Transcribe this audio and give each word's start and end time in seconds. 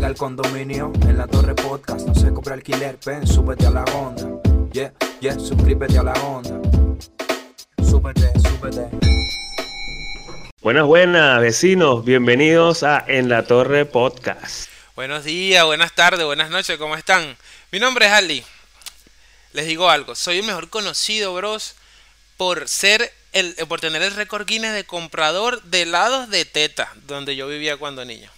Llega 0.00 0.12
el 0.12 0.16
condominio 0.16 0.92
en 1.02 1.18
la 1.18 1.26
torre 1.26 1.54
podcast. 1.54 2.06
No 2.06 2.14
se 2.14 2.32
compra 2.32 2.54
alquiler, 2.54 2.98
ven, 3.04 3.26
súbete 3.26 3.66
a 3.66 3.70
la 3.70 3.84
onda. 3.84 4.30
Yeah, 4.72 4.94
yeah, 5.20 5.38
suscríbete 5.38 5.98
a 5.98 6.02
la 6.02 6.14
onda. 6.14 6.58
Súbete, 7.86 8.32
súbete. 8.40 8.88
Buenas, 10.62 10.86
buenas, 10.86 11.38
vecinos. 11.42 12.02
Bienvenidos 12.02 12.82
a 12.82 13.04
En 13.08 13.28
la 13.28 13.44
Torre 13.44 13.84
Podcast. 13.84 14.70
Buenos 14.96 15.24
días, 15.24 15.66
buenas 15.66 15.94
tardes, 15.94 16.24
buenas 16.24 16.48
noches, 16.48 16.78
¿cómo 16.78 16.96
están? 16.96 17.36
Mi 17.70 17.78
nombre 17.78 18.06
es 18.06 18.12
Ali. 18.12 18.42
Les 19.52 19.66
digo 19.66 19.90
algo, 19.90 20.14
soy 20.14 20.38
el 20.38 20.46
mejor 20.46 20.70
conocido, 20.70 21.34
bros, 21.34 21.74
por 22.38 22.70
ser 22.70 23.12
el, 23.34 23.54
por 23.68 23.80
tener 23.80 24.00
el 24.00 24.14
récord 24.14 24.46
Guinness 24.46 24.72
de 24.72 24.84
comprador 24.84 25.62
de 25.64 25.82
helados 25.82 26.30
de 26.30 26.46
teta, 26.46 26.90
donde 27.06 27.36
yo 27.36 27.46
vivía 27.48 27.76
cuando 27.76 28.06
niño. 28.06 28.30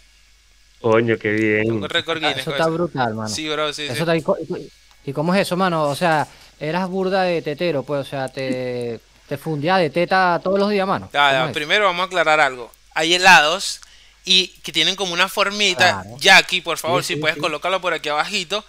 Coño, 0.83 1.17
qué 1.19 1.31
bien. 1.31 1.83
El 1.83 1.89
récord 1.89 2.19
Guinness. 2.19 2.39
Eso 2.39 2.51
está 2.51 2.65
eso. 2.65 2.73
brutal, 2.73 3.15
mano. 3.15 3.29
Sí, 3.29 3.49
bro, 3.49 3.73
sí, 3.73 3.85
Eso 3.85 3.95
sí. 3.95 4.01
está- 4.01 4.17
y, 4.17 4.23
co- 4.23 4.37
y- 4.39 4.71
¿y 5.11 5.13
cómo 5.13 5.35
es 5.35 5.41
eso, 5.43 5.57
mano? 5.57 5.85
O 5.85 5.95
sea, 5.97 6.27
eras 6.61 6.89
burda 6.89 7.23
de 7.23 7.41
tetero, 7.43 7.83
pues, 7.85 8.01
o 8.07 8.11
sea, 8.11 8.29
te, 8.29 9.01
te 9.29 9.39
fundía 9.39 9.77
de 9.79 9.91
teta 9.91 10.41
todos 10.43 10.59
los 10.59 10.71
días, 10.71 10.87
mano. 10.87 11.09
Primero 11.53 11.85
vamos 11.87 12.03
a 12.03 12.07
aclarar 12.07 12.41
algo. 12.41 12.71
Hay 12.95 13.15
helados 13.15 13.81
y 14.25 14.49
que 14.63 14.73
tienen 14.73 14.95
como 14.97 15.13
una 15.15 15.29
formita. 15.29 16.03
Claro. 16.03 16.17
Jackie, 16.19 16.61
por 16.61 16.79
favor, 16.79 17.03
Sí, 17.03 17.09
si 17.09 17.15
sí, 17.15 17.21
puedes 17.21 17.37
sí. 17.37 17.41
colocarlo 17.41 17.81
por 17.81 17.95
aquí 17.95 18.09
abajito. 18.09 18.65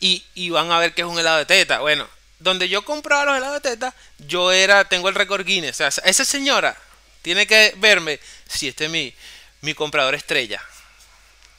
Y, 0.00 0.24
y 0.34 0.48
van 0.50 0.70
a 0.72 0.78
ver 0.78 0.94
que 0.94 1.02
es 1.02 1.06
un 1.06 1.18
helado 1.18 1.38
de 1.38 1.44
teta. 1.46 1.80
Bueno, 1.80 2.06
donde 2.38 2.70
yo 2.70 2.82
compraba 2.86 3.26
los 3.26 3.36
helados 3.36 3.62
de 3.62 3.70
teta, 3.70 3.94
yo 4.18 4.50
era, 4.50 4.84
tengo 4.84 5.10
el 5.10 5.14
récord 5.14 5.44
Guinness. 5.44 5.80
O 5.82 5.90
sea, 5.90 6.04
esa 6.04 6.24
señora 6.24 6.74
tiene 7.20 7.46
que 7.46 7.74
verme 7.76 8.18
si 8.48 8.68
este 8.68 8.86
es 8.86 8.90
mi, 8.90 9.14
mi 9.60 9.74
comprador 9.74 10.14
estrella. 10.14 10.62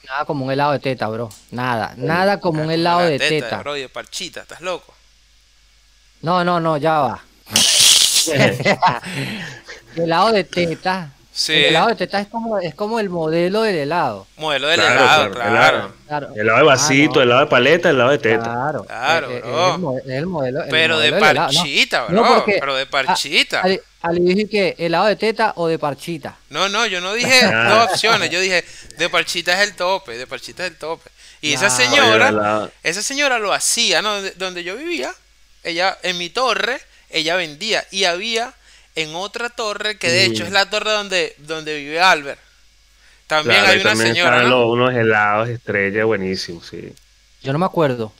Nada 0.08 0.24
como 0.24 0.44
un 0.44 0.50
helado 0.50 0.72
de 0.72 0.78
teta, 0.78 1.08
bro. 1.08 1.30
Nada, 1.50 1.94
nada 1.96 2.40
como 2.40 2.62
un 2.62 2.70
helado 2.70 3.00
La 3.00 3.06
de 3.06 3.18
teta. 3.18 3.58
Bro, 3.58 3.76
y 3.76 3.82
de 3.82 3.88
parchita, 3.88 4.42
¿estás 4.42 4.60
loco? 4.60 4.94
No, 6.22 6.44
no, 6.44 6.60
no, 6.60 6.76
ya 6.76 6.98
va. 6.98 7.24
helado 9.96 10.32
de 10.32 10.44
teta. 10.44 11.10
Sí. 11.34 11.54
El 11.54 11.64
helado 11.66 11.88
de 11.88 11.96
teta 11.96 12.20
es 12.20 12.28
como, 12.28 12.58
es 12.58 12.74
como 12.74 13.00
el 13.00 13.08
modelo 13.08 13.62
del 13.62 13.76
helado. 13.76 14.26
Modelo 14.36 14.68
del 14.68 14.80
Claro, 14.80 14.94
helado, 15.00 15.30
claro, 15.30 15.32
claro. 15.32 15.76
helado. 15.76 15.92
Claro. 16.06 16.28
Helado 16.36 16.58
de 16.58 16.64
vasito, 16.64 17.12
Ah, 17.12 17.16
no. 17.16 17.22
helado 17.22 17.40
de 17.40 17.46
paleta, 17.46 17.90
helado 17.90 18.10
de 18.10 18.18
teta. 18.18 18.42
Claro, 18.44 18.84
Claro, 18.84 19.28
bro. 19.28 19.96
Es 19.98 20.04
el, 20.04 20.10
el 20.12 20.26
modelo. 20.26 20.62
el 20.62 20.68
Pero 20.68 20.98
de 20.98 21.12
parchita, 21.14 22.06
No, 22.10 22.22
bro. 22.22 22.34
porque- 22.34 22.56
pero 22.60 22.74
de 22.76 22.82
Ah, 22.82 22.86
parchita. 22.90 23.60
Ali, 23.62 23.80
Ali 24.02 24.20
dije 24.34 24.48
que 24.48 24.74
helado 24.78 25.06
de 25.06 25.16
teta 25.16 25.54
o 25.56 25.68
de 25.68 25.78
parchita. 25.78 26.36
No, 26.50 26.68
no, 26.68 26.84
yo 26.86 27.00
no 27.00 27.14
dije 27.14 27.46
dos 27.68 27.90
opciones, 27.90 28.28
yo 28.28 28.38
dije 28.40 28.62
de 28.98 29.08
parchita 29.08 29.54
es 29.62 29.68
el 29.70 29.74
tope, 29.74 30.18
de 30.18 30.26
parchita 30.26 30.64
es 30.66 30.72
el 30.72 30.76
tope. 30.76 31.08
Y 31.40 31.54
esa. 31.54 31.68
Oye, 31.68 31.86
señora, 31.86 32.68
esa 32.82 33.00
señora 33.00 33.38
lo 33.38 33.54
hacía, 33.54 34.02
¿no? 34.02 34.14
Donde, 34.16 34.30
donde 34.32 34.64
yo 34.64 34.76
vivía, 34.76 35.12
ella, 35.64 35.96
en 36.02 36.18
mi 36.18 36.28
torre, 36.28 36.78
ella 37.08 37.36
vendía. 37.36 37.84
Y 37.90 38.04
había 38.04 38.52
en 38.94 39.14
otra 39.14 39.50
torre, 39.50 39.98
que 39.98 40.10
de 40.10 40.24
hecho 40.24 40.44
es 40.44 40.52
la 40.52 40.68
torre 40.70 40.92
donde, 40.92 41.34
donde 41.38 41.76
vive 41.78 42.00
Albert. 42.00 42.40
También 43.26 43.60
Claro, 43.60 43.72
hay 43.72 43.80
una 43.80 43.90
también 43.90 44.08
señora, 44.10 44.36
están 44.36 44.50
¿no? 44.50 44.50
los- 44.50 44.66
unos 44.72 44.94
helados 44.94 45.48
estrella 45.48 46.04
buenísimos, 46.04 46.66
sí. 46.66 46.92
Yo 47.42 47.52
no 47.52 47.58
me 47.58 47.66
acuerdo. 47.66 48.12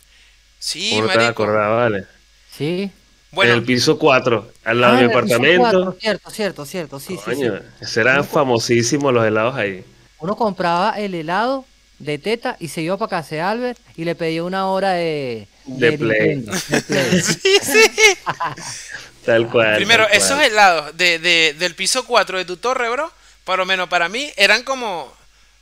Sí, 0.59 0.91
¿Cómo 0.91 1.03
no 1.03 1.09
te 1.11 1.19
vas 1.19 1.25
a 1.27 1.27
marico. 1.27 1.43
acordar, 1.43 1.71
vale? 1.71 2.07
¿Sí? 2.51 2.91
Bueno, 3.31 3.53
En 3.53 3.59
el 3.59 3.65
piso 3.65 3.99
4, 3.99 4.53
al 4.65 4.81
lado 4.81 4.95
Ah, 4.97 5.01
el 5.01 5.07
piso 5.09 5.17
apartamento. 5.19 5.55
cuatro, 5.55 5.93
Cierto, 6.01 6.31
cierto, 6.31 6.67
cierto. 6.67 7.01
Sí, 7.01 7.17
sí, 7.19 7.35
sí. 7.35 7.35
Coño, 7.35 7.55
esos 7.81 7.97
eran 7.97 8.25
famosísimos 8.25 9.13
los 9.13 9.25
helados 9.27 9.55
ahí. 9.57 9.85
Uno 10.19 10.37
compraba 10.37 10.93
el 10.99 11.15
helado 11.15 11.67
de 11.99 12.19
teta 12.19 12.57
y 12.61 12.69
se 12.69 12.83
iba 12.83 12.97
para 12.97 13.11
casa 13.11 13.35
de 13.35 13.41
Albert 13.41 13.79
y 13.97 14.05
le 14.05 14.15
pedía 14.15 14.45
una 14.45 14.69
hora 14.69 14.93
de, 14.93 15.49
De 15.65 15.93
play. 15.93 16.37
Nintendo, 16.37 16.53
de 16.67 16.81
play. 16.83 17.21
sí, 17.23 17.41
sí. 17.63 17.91
Tal 19.25 19.49
cual. 19.49 19.77
Primero, 19.77 20.05
tal 20.05 20.11
cual. 20.11 20.23
esos 20.23 20.41
helados 20.41 20.97
de, 20.97 21.19
de- 21.19 21.55
del 21.59 21.75
piso 21.75 22.05
4 22.05 22.39
de 22.39 22.45
tu 22.45 22.57
torre, 22.57 22.89
bro, 22.89 23.13
por 23.45 23.59
lo 23.59 23.67
menos 23.67 23.89
para 23.89 24.09
mí, 24.09 24.33
eran 24.37 24.63
como 24.65 25.15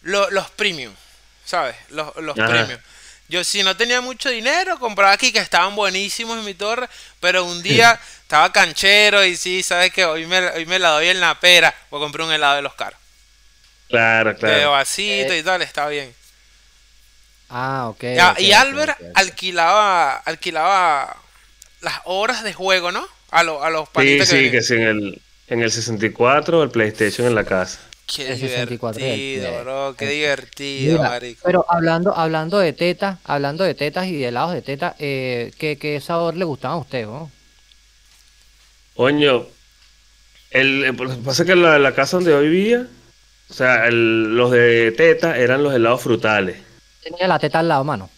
lo- 0.02 0.30
los 0.30 0.50
premium, 0.50 0.94
¿sabes? 1.44 1.76
Los, 1.90 2.14
los 2.16 2.34
premium. 2.36 2.78
Yo 3.28 3.44
si 3.44 3.62
no 3.62 3.76
tenía 3.76 4.00
mucho 4.00 4.28
dinero, 4.28 4.78
compraba 4.80 5.12
aquí 5.12 5.32
que 5.32 5.38
estaban 5.38 5.76
buenísimos 5.76 6.38
en 6.38 6.44
mi 6.44 6.54
torre, 6.54 6.88
pero 7.20 7.44
un 7.44 7.62
día 7.62 8.00
estaba 8.22 8.52
canchero 8.52 9.24
y 9.24 9.36
sí, 9.36 9.62
¿sabes 9.62 9.92
que 9.92 10.04
Hoy 10.04 10.26
me, 10.26 10.38
hoy 10.48 10.66
me 10.66 10.78
la 10.80 10.88
doy 10.90 11.08
en 11.08 11.20
la 11.20 11.38
pera, 11.38 11.72
voy 11.90 12.00
a 12.00 12.04
comprar 12.04 12.26
un 12.26 12.32
helado 12.32 12.56
de 12.56 12.62
los 12.62 12.74
caros. 12.74 12.98
Claro, 13.88 14.30
De 14.32 14.36
claro. 14.38 14.72
vasito 14.72 15.32
y 15.34 15.42
tal, 15.44 15.62
está 15.62 15.86
bien. 15.88 16.12
Ah, 17.48 17.86
ok. 17.88 18.02
Ya, 18.14 18.32
ok, 18.32 18.40
y 18.40 18.52
Albert 18.52 18.98
alquilaba 19.14 20.16
alquilaba 20.24 21.16
las 21.80 22.00
horas 22.04 22.42
de 22.44 22.52
juego, 22.52 22.92
¿no? 22.92 23.06
A, 23.30 23.42
lo- 23.42 23.62
a 23.62 23.70
los 23.70 23.88
Sí, 23.94 23.94
panitas 23.94 24.28
sí, 24.28 24.36
venían. 24.36 24.52
que 24.52 24.62
sí, 24.62 24.74
en 24.74 24.82
el, 24.82 25.22
en 25.48 25.62
el 25.62 25.70
64, 25.70 26.62
el 26.62 26.70
PlayStation 26.70 27.26
en 27.26 27.34
la 27.34 27.44
casa. 27.44 27.80
Qué 28.06 28.36
64 28.36 28.98
divertido, 29.00 29.50
Play. 29.50 29.62
bro, 29.62 29.94
qué 29.96 30.06
divertido, 30.08 30.98
Mira, 30.98 31.08
marico. 31.08 31.40
pero 31.44 31.64
hablando, 31.68 32.16
hablando 32.16 32.58
de 32.58 32.72
tetas, 32.72 33.18
hablando 33.24 33.62
de 33.64 33.74
tetas 33.74 34.06
y 34.06 34.16
de 34.16 34.28
helados 34.28 34.52
de 34.52 34.62
teta, 34.62 34.96
eh, 34.98 35.52
¿qué, 35.58 35.78
qué 35.78 36.00
sabor 36.00 36.36
le 36.36 36.44
gustaba 36.44 36.74
a 36.74 36.78
usted, 36.78 37.06
no? 37.06 37.30
Coño, 38.94 39.46
el, 40.50 40.84
el- 40.84 40.96
lo 40.96 41.08
que 41.10 41.16
pasa 41.24 41.42
es 41.42 41.48
que 41.48 41.56
la, 41.56 41.78
la 41.78 41.94
casa 41.94 42.16
donde 42.16 42.32
yo 42.32 42.40
vivía, 42.40 42.86
o 43.48 43.54
sea, 43.54 43.86
el- 43.86 44.36
los 44.36 44.50
de 44.50 44.92
teta 44.96 45.38
eran 45.38 45.62
los 45.62 45.74
helados 45.74 46.02
frutales. 46.02 46.56
Tenía 47.02 47.28
la 47.28 47.38
teta 47.38 47.58
al 47.60 47.68
lado, 47.68 47.84
mano. 47.84 48.10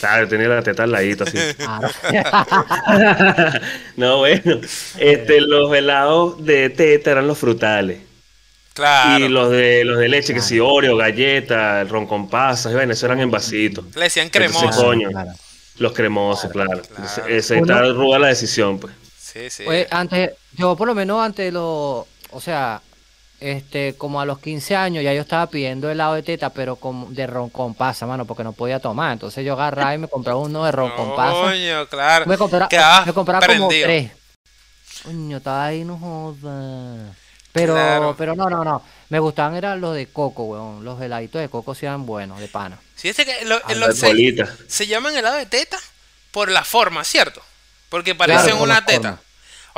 Claro, 0.00 0.28
tenía 0.28 0.48
la 0.48 0.62
teta 0.62 0.82
al 0.84 0.92
ladito 0.92 1.24
así. 1.24 1.38
No, 3.96 4.18
bueno, 4.18 4.60
este, 4.98 5.40
los 5.40 5.72
helados 5.74 6.44
de 6.44 6.70
teta 6.70 7.10
eran 7.12 7.26
los 7.26 7.38
frutales. 7.38 8.00
Claro. 8.74 9.24
Y 9.24 9.28
los 9.28 9.50
de 9.50 9.84
los 9.84 9.98
de 9.98 10.08
leche, 10.08 10.32
que 10.34 10.40
si 10.40 10.60
Oreo, 10.60 10.96
galleta, 10.96 11.80
el 11.80 11.88
ron 11.88 12.06
con 12.06 12.28
pasas, 12.30 12.70
y 12.72 12.76
bueno, 12.76 12.92
eso 12.92 13.06
eran 13.06 13.18
en 13.20 13.30
vasitos. 13.30 13.84
Le 13.96 14.04
decían 14.04 14.26
Entonces, 14.32 14.52
cremoso. 14.56 14.84
coño. 14.84 15.10
Claro. 15.10 15.30
Los 15.78 15.92
cremosos, 15.92 16.50
claro. 16.52 16.82
Uno- 16.96 17.26
está 17.28 17.82
ruda 17.92 18.18
la 18.20 18.28
decisión, 18.28 18.78
pues. 18.78 18.94
Sí, 19.20 19.50
sí. 19.50 19.64
Pues 19.64 19.86
antes, 19.90 20.30
yo 20.52 20.76
por 20.76 20.86
lo 20.86 20.94
menos 20.94 21.20
antes 21.24 21.46
de 21.46 21.52
los, 21.52 22.06
o 22.30 22.40
sea, 22.40 22.80
este, 23.40 23.94
como 23.96 24.20
a 24.20 24.24
los 24.26 24.38
15 24.40 24.74
años 24.76 25.04
ya 25.04 25.12
yo 25.14 25.22
estaba 25.22 25.46
pidiendo 25.48 25.90
helado 25.90 26.14
de 26.14 26.22
teta, 26.22 26.50
pero 26.50 26.76
con, 26.76 27.14
de 27.14 27.26
ron 27.26 27.50
con 27.50 27.74
pasa, 27.74 28.06
mano, 28.06 28.24
porque 28.24 28.42
no 28.44 28.52
podía 28.52 28.80
tomar. 28.80 29.12
Entonces 29.12 29.44
yo 29.44 29.52
agarraba 29.54 29.94
y 29.94 29.98
me 29.98 30.08
compraba 30.08 30.40
uno 30.40 30.64
de 30.64 30.72
ron 30.72 30.90
con 30.92 31.14
pasa. 31.14 31.40
Coño, 31.42 31.86
claro. 31.88 32.26
Me 32.26 32.36
compraba, 32.36 33.04
me 33.06 33.12
compraba 33.12 33.46
como 33.46 33.68
tres. 33.68 34.10
Coño, 35.04 35.36
estaba 35.36 35.66
ahí, 35.66 35.84
no 35.84 35.96
joda. 35.98 37.14
Pero, 37.52 37.72
Claro. 37.74 38.14
pero 38.18 38.34
no, 38.34 38.50
no, 38.50 38.62
no. 38.64 38.82
Me 39.08 39.18
gustaban 39.20 39.56
eran 39.56 39.80
los 39.80 39.94
de 39.94 40.06
coco, 40.08 40.44
weón. 40.44 40.84
Los 40.84 41.00
heladitos 41.00 41.40
de 41.40 41.48
coco 41.48 41.74
sí 41.74 41.86
eran 41.86 42.04
buenos, 42.04 42.38
de 42.40 42.48
pana. 42.48 42.78
Sí, 42.94 43.08
este 43.08 43.24
que 43.24 43.44
lo- 43.46 43.60
lo- 43.76 43.92
se, 43.92 44.06
bolitas. 44.08 44.50
se 44.66 44.86
llaman 44.86 45.16
helado 45.16 45.36
de 45.36 45.46
teta 45.46 45.78
por 46.30 46.50
la 46.50 46.62
forma, 46.64 47.04
¿cierto? 47.04 47.40
Porque 47.88 48.14
parecen 48.14 48.50
Claro, 48.50 48.62
una 48.64 48.84
teta. 48.84 49.00
forma. 49.00 49.20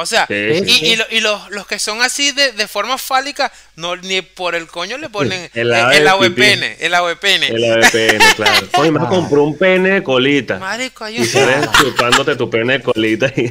O 0.00 0.06
sea, 0.06 0.26
Sí, 0.26 0.34
y, 0.34 0.68
sí. 0.68 0.86
y 0.86 0.96
lo- 0.96 1.04
y 1.10 1.20
los, 1.20 1.50
los 1.50 1.66
que 1.66 1.78
son 1.78 2.00
así 2.00 2.32
de, 2.32 2.52
de 2.52 2.66
forma 2.68 2.96
fálica, 2.96 3.52
no 3.76 3.96
ni 3.96 4.22
por 4.22 4.54
el 4.54 4.66
coño 4.66 4.96
le 4.98 5.08
ponen 5.10 5.50
el, 5.54 5.72
el 5.72 6.34
pene, 6.34 6.76
el 6.80 6.92
pene. 7.18 7.48
El 7.48 7.90
pene, 7.90 8.24
claro. 8.36 8.66
Coño, 8.72 8.92
me 8.92 9.00
Ah. 9.04 9.08
compró 9.08 9.42
un 9.44 9.58
pene 9.58 9.90
de 9.90 10.02
colita. 10.02 10.58
Marico, 10.58 11.04
hay 11.04 11.18
Y 11.18 11.20
un... 11.20 11.26
sales 11.26 11.68
chupándote 11.78 12.34
tu 12.36 12.48
pene 12.48 12.78
de 12.78 12.82
colita. 12.82 13.26
y- 13.36 13.48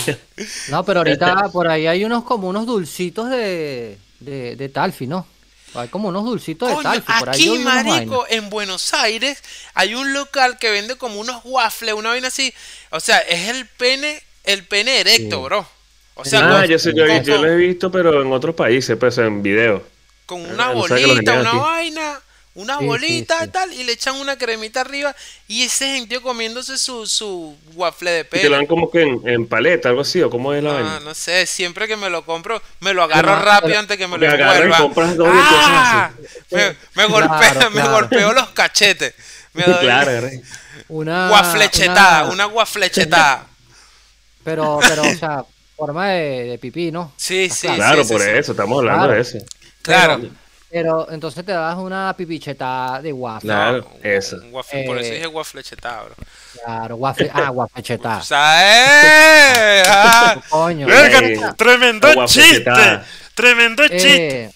No, 0.70 0.84
pero 0.84 1.02
ahorita 1.02 1.50
por 1.54 1.68
ahí 1.68 1.86
hay 1.88 2.04
unos 2.04 2.24
como 2.24 2.48
unos 2.50 2.66
dulcitos 2.66 3.30
de, 3.30 3.98
de, 4.20 4.56
de 4.56 4.70
Talfi, 4.70 5.06
¿no? 5.08 5.28
Hay 5.76 5.88
como 5.90 6.08
unos 6.10 6.26
dulcitos 6.26 6.68
de 6.76 6.82
Talfi. 6.82 7.12
Por 7.20 7.30
ahí 7.30 7.48
aquí, 7.48 7.60
marico, 7.60 8.26
en 8.28 8.50
Buenos 8.50 8.92
Aires, 8.96 9.38
hay 9.76 9.94
un 9.94 10.14
local 10.14 10.58
que 10.58 10.72
vende 10.72 10.96
como 10.96 11.20
unos 11.20 11.42
waffles, 11.44 11.94
una 11.94 12.10
vaina 12.10 12.30
así. 12.30 12.52
O 12.90 13.00
sea, 13.00 13.20
es 13.20 13.50
el 13.50 13.68
pene, 13.68 14.20
el 14.46 14.66
pene 14.66 15.00
erecto, 15.00 15.44
bro. 15.44 15.70
O 16.20 16.26
sea, 16.26 16.60
ah, 16.60 16.66
yo, 16.66 16.78
sé, 16.80 16.92
yo, 16.96 17.06
con- 17.08 17.24
yo 17.24 17.38
lo 17.38 17.48
he 17.52 17.56
visto, 17.56 17.92
pero 17.92 18.22
en 18.22 18.32
otros 18.32 18.56
países, 18.56 18.98
pues 18.98 19.18
en 19.18 19.42
video. 19.44 19.84
con 20.26 20.42
una 20.42 20.68
Ah, 20.68 20.74
lo 20.74 20.80
bolita, 20.82 21.40
una 21.40 21.50
aquí. 21.50 21.58
vaina, 21.58 22.20
una 22.54 22.78
Sí, 22.78 22.86
bolita 22.86 23.40
sí. 23.40 23.46
y 23.46 23.48
tal, 23.48 23.74
y 23.74 23.84
le 23.84 23.94
echan 23.94 24.16
una 24.18 24.38
cremita 24.38 24.82
arriba. 24.82 25.16
Y 25.48 25.64
ese 25.64 25.86
gentío 25.96 26.22
comiéndose 26.22 26.78
su, 26.78 27.08
su 27.08 27.58
waffle 27.74 28.12
de 28.12 28.20
Y 28.34 28.42
te 28.42 28.50
lo 28.50 28.56
dan 28.58 28.68
como 28.68 28.92
que 28.92 29.02
en, 29.02 29.28
en 29.28 29.48
paleta, 29.48 29.90
algo 29.90 30.02
así, 30.02 30.22
o 30.22 30.30
cómo 30.30 30.54
es 30.54 30.62
la 30.64 30.70
Ah, 30.70 30.74
vaina. 30.74 31.00
no 31.00 31.16
sé, 31.16 31.48
siempre 31.48 31.88
que 31.88 31.96
me 31.96 32.10
lo 32.12 32.24
compro, 32.26 32.62
me 32.80 32.94
lo 32.94 33.02
agarro 33.04 33.30
Pero- 33.34 33.42
rápido 33.46 33.80
antes 33.80 33.98
que 33.98 34.08
me 34.08 34.18
lo 34.20 34.28
agarras 34.28 34.48
y 34.48 34.62
envuelva. 34.62 34.78
compras 34.78 35.18
dos 35.18 35.28
y 35.30 35.32
¡Ah! 35.42 36.12
empiezas 36.12 36.76
Me, 36.96 37.04
me 37.04 37.08
Claro, 37.08 37.10
golpea- 37.10 37.54
me 37.72 37.82
claro. 37.82 37.92
golpeo 37.92 38.34
los 38.34 38.50
cachetes. 38.50 39.14
Me 39.54 39.64
doy 39.64 39.74
claro. 39.80 40.30
Una, 40.90 41.30
guaflechetada, 41.30 42.24
una- 42.26 42.34
una 42.34 42.46
guaflechetada. 42.46 43.48
Pero, 44.44 44.80
pero, 44.88 45.02
o 45.04 45.16
sea, 45.16 45.44
forma 45.80 46.10
de, 46.10 46.44
de 46.46 46.58
pipí, 46.60 46.92
¿no? 46.92 47.14
Sí, 47.18 47.48
Ah, 47.50 47.54
sí, 47.56 47.68
claro. 47.68 47.78
Claro, 47.78 48.04
sí, 48.04 48.14
por 48.14 48.22
sí, 48.22 48.28
sí. 48.28 48.38
eso, 48.38 48.52
estamos 48.52 48.78
hablando 48.80 49.00
Claro. 49.06 49.14
de 49.16 49.22
eso. 49.22 49.38
Claro. 49.82 50.20
Pero 50.72 51.08
entonces 51.12 51.44
te 51.44 51.52
das 51.52 51.76
una 51.78 52.14
pipicheta 52.16 53.00
de 53.02 53.12
waffle. 53.12 53.48
Claro, 53.48 53.88
un- 53.92 54.00
eso. 54.06 54.36
un 54.36 54.54
waffle, 54.54 54.84
por 54.86 55.00
eso 55.00 55.12
Eh, 55.12 55.16
dije 55.16 55.28
waffle 55.28 55.64
chetado, 55.64 56.06
bro. 56.06 56.16
Claro, 56.64 56.96
waffle. 56.98 57.32
Ah, 57.34 57.50
waffle 57.52 57.80
O 57.82 57.84
cheta. 57.84 58.22
sea, 58.22 58.60
¡eh! 59.80 59.84
Ah, 59.88 60.40
Coño. 60.50 60.86
verga, 60.86 61.20
Eh, 61.28 61.54
tremendo 61.58 62.08
chiste. 62.28 62.66
Tremendo 63.34 63.88
chiste. 63.88 64.52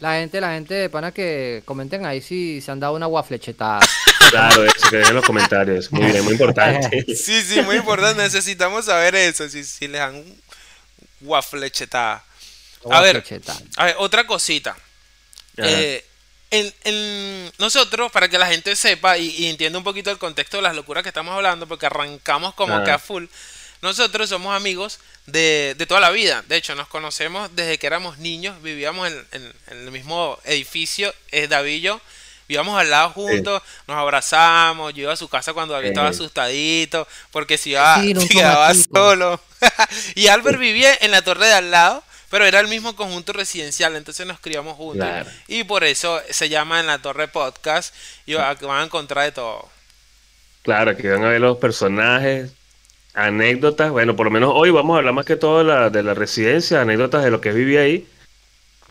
La 0.00 0.14
gente, 0.14 0.40
la 0.40 0.52
gente 0.52 0.74
de 0.74 0.90
pana 0.90 1.10
que 1.12 1.62
comenten 1.64 2.04
ahí 2.04 2.20
si 2.20 2.60
se 2.60 2.70
han 2.70 2.80
dado 2.80 2.94
una 2.94 3.06
waffle 3.06 3.38
chetada. 3.38 3.80
Claro, 4.30 4.64
eso, 4.64 4.90
que 4.90 4.96
dejen 4.96 5.10
en 5.10 5.14
los 5.16 5.24
comentarios. 5.24 5.92
Muy 5.92 6.10
bien, 6.10 6.24
muy 6.24 6.32
importante. 6.32 7.04
Sí, 7.14 7.42
sí, 7.42 7.62
muy 7.62 7.76
importante. 7.76 8.20
Necesitamos 8.20 8.84
saber 8.86 9.14
eso. 9.14 9.48
Si, 9.48 9.62
si 9.62 9.86
les 9.86 10.00
dan 10.00 10.24
waffle 11.20 11.70
chetada. 11.70 12.24
A 12.90 13.00
ver, 13.02 13.22
a 13.76 13.84
ver, 13.84 13.94
otra 13.98 14.26
cosita. 14.26 14.76
Eh, 15.56 16.04
en, 16.50 16.74
en- 16.84 17.52
nosotros, 17.58 18.10
para 18.10 18.28
que 18.28 18.36
la 18.38 18.48
gente 18.48 18.74
sepa 18.74 19.16
y, 19.16 19.28
y 19.28 19.46
entienda 19.46 19.78
un 19.78 19.84
poquito 19.84 20.10
el 20.10 20.18
contexto 20.18 20.56
de 20.56 20.64
las 20.64 20.74
locuras 20.74 21.02
que 21.04 21.10
estamos 21.10 21.32
hablando, 21.34 21.66
porque 21.68 21.86
arrancamos 21.86 22.54
como 22.54 22.74
Ajá. 22.74 22.84
que 22.84 22.90
a 22.90 22.98
full, 22.98 23.24
nosotros 23.82 24.28
somos 24.28 24.54
amigos 24.56 24.98
de, 25.26 25.74
de 25.76 25.86
toda 25.86 26.00
la 26.00 26.10
vida. 26.10 26.44
De 26.48 26.56
hecho, 26.56 26.74
nos 26.74 26.88
conocemos 26.88 27.50
desde 27.54 27.78
que 27.78 27.86
éramos 27.86 28.18
niños, 28.18 28.60
vivíamos 28.62 29.08
en, 29.08 29.26
en- 29.32 29.52
en 29.70 29.78
el 29.84 29.90
mismo 29.90 30.38
edificio, 30.44 31.12
es 31.30 31.48
David 31.48 31.72
y 31.76 31.80
yo. 31.82 32.00
Vivíamos 32.48 32.78
al 32.80 32.90
lado 32.90 33.10
juntos, 33.10 33.60
nos 33.88 33.96
abrazamos, 33.96 34.94
yo 34.94 35.02
iba 35.02 35.12
a 35.12 35.16
su 35.16 35.28
casa 35.28 35.52
cuando 35.52 35.74
David 35.74 35.86
Sí. 35.88 35.90
estaba 35.92 36.08
asustadito, 36.10 37.08
porque 37.32 37.58
si 37.58 37.70
iba, 37.70 38.00
Sí, 38.00 38.14
no, 38.14 38.20
quedaba 38.28 38.72
solo. 38.74 39.40
y 40.14 40.28
Albert 40.28 40.58
vivía 40.60 40.96
en 41.00 41.10
la 41.10 41.22
torre 41.22 41.48
de 41.48 41.54
al 41.54 41.72
lado, 41.72 42.04
pero 42.30 42.44
era 42.46 42.60
el 42.60 42.68
mismo 42.68 42.94
conjunto 42.94 43.32
residencial, 43.32 43.96
entonces 43.96 44.26
nos 44.28 44.38
criamos 44.38 44.76
juntos. 44.76 45.06
Claro. 45.08 45.28
Y 45.48 45.64
por 45.64 45.82
eso 45.82 46.20
se 46.30 46.48
llama 46.48 46.78
En 46.78 46.86
la 46.86 46.98
Torre 47.02 47.26
Podcast. 47.28 47.92
Y 48.26 48.34
va- 48.34 48.54
que 48.56 48.64
van 48.66 48.80
a 48.80 48.84
encontrar 48.84 49.24
de 49.24 49.32
todo. 49.32 49.68
Claro, 50.62 50.92
aquí 50.92 51.06
van 51.06 51.24
a 51.24 51.28
ver 51.28 51.40
los 51.40 51.58
personajes, 51.58 52.50
anécdotas. 53.16 53.90
Bueno, 53.90 54.14
por 54.14 54.26
lo 54.26 54.30
menos 54.30 54.52
hoy 54.54 54.70
vamos 54.70 54.94
a 54.94 54.98
hablar 54.98 55.14
más 55.14 55.26
que 55.26 55.36
todo 55.36 55.58
de 55.58 55.64
la, 55.64 55.90
de 55.90 56.02
la 56.04 56.14
residencia, 56.14 56.80
anécdotas 56.82 57.24
de 57.24 57.30
lo 57.30 57.40
que 57.40 57.50
viví 57.52 57.76
ahí. 57.76 58.06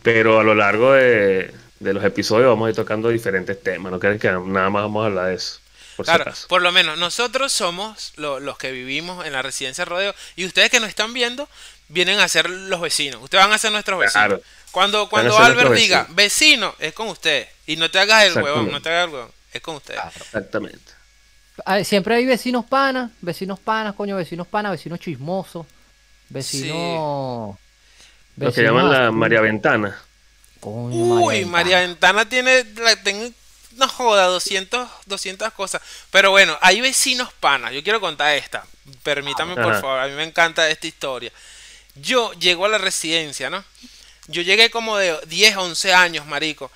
Pero 0.02 0.38
a 0.38 0.44
lo 0.44 0.54
largo 0.54 0.92
de, 0.92 1.52
de 1.80 1.94
los 1.94 2.04
episodios 2.04 2.48
vamos 2.48 2.66
a 2.66 2.70
ir 2.70 2.76
tocando 2.76 3.08
diferentes 3.08 3.60
temas. 3.62 3.90
No 3.90 3.98
creen 3.98 4.18
que 4.18 4.28
nada 4.30 4.70
más 4.70 4.82
vamos 4.82 5.02
a 5.02 5.06
hablar 5.06 5.26
de 5.28 5.34
eso. 5.34 5.60
Por 5.96 6.04
Claro, 6.04 6.30
por 6.48 6.60
lo 6.60 6.70
menos 6.72 6.98
nosotros 6.98 7.52
somos 7.52 8.12
lo- 8.16 8.38
los 8.38 8.58
que 8.58 8.70
vivimos 8.70 9.24
en 9.26 9.32
la 9.32 9.40
residencia 9.40 9.84
Rodeo. 9.86 10.14
Y 10.36 10.44
ustedes 10.44 10.70
que 10.70 10.78
nos 10.78 10.90
están 10.90 11.14
viendo, 11.14 11.48
vienen 11.88 12.20
a 12.20 12.28
ser 12.28 12.50
los 12.50 12.80
vecinos. 12.82 13.22
Ustedes 13.22 13.42
van 13.44 13.52
a 13.54 13.58
ser 13.58 13.72
nuestros 13.72 13.98
vecinos. 13.98 14.26
Claro. 14.26 14.42
Cuando, 14.72 15.08
cuando 15.08 15.30
Albert 15.46 15.70
diga 15.80 16.06
vecino, 16.10 16.74
es 16.78 16.92
con 16.92 17.08
usted. 17.08 17.48
Y 17.66 17.76
no 17.76 17.90
te 17.90 17.98
hagas 17.98 18.24
el 18.24 18.34
huevón, 18.44 18.70
no 18.72 18.82
te 18.82 18.90
hagas 18.90 19.04
el 19.08 19.14
huevón. 19.14 19.30
Es 19.52 19.62
con 19.62 19.76
usted. 19.76 19.94
Exactamente. 20.18 20.92
Ah, 21.64 21.82
Siempre 21.84 22.16
hay 22.16 22.26
vecinos 22.26 22.64
panas, 22.64 23.10
vecinos 23.20 23.58
panas, 23.58 23.94
coño, 23.94 24.16
vecinos 24.16 24.46
panas, 24.46 24.72
vecinos 24.72 25.00
chismosos, 25.00 25.66
vecinos... 26.28 27.56
Lo 28.36 28.52
que 28.52 28.62
llaman 28.62 28.90
la. 28.90 29.10
María 29.10 29.40
Ventana. 29.40 29.98
Coño, 30.60 30.96
Uy, 30.96 31.36
Ventana. 31.36 31.52
María 31.52 31.80
Ventana 31.80 32.28
tiene, 32.28 32.64
la, 32.76 32.94
tengo, 33.02 33.30
no 33.76 33.88
joda, 33.88 34.26
200, 34.26 34.88
200 35.06 35.52
cosas. 35.52 35.80
Pero 36.10 36.30
bueno, 36.30 36.56
hay 36.60 36.80
vecinos 36.80 37.32
panas. 37.40 37.72
Yo 37.72 37.82
quiero 37.82 38.00
contar 38.00 38.34
esta. 38.34 38.64
Permítame, 39.02 39.54
por 39.54 39.80
favor. 39.80 40.00
A 40.00 40.06
mí 40.06 40.14
me 40.14 40.24
encanta 40.24 40.68
esta 40.68 40.86
historia. 40.86 41.32
Yo 41.94 42.32
llego 42.34 42.66
a 42.66 42.68
la 42.68 42.78
residencia, 42.78 43.48
¿no? 43.48 43.64
Yo 44.28 44.42
llegué 44.42 44.70
como 44.70 44.98
de 44.98 45.18
10, 45.26 45.56
11 45.56 45.94
años, 45.94 46.26
marico. 46.26 46.70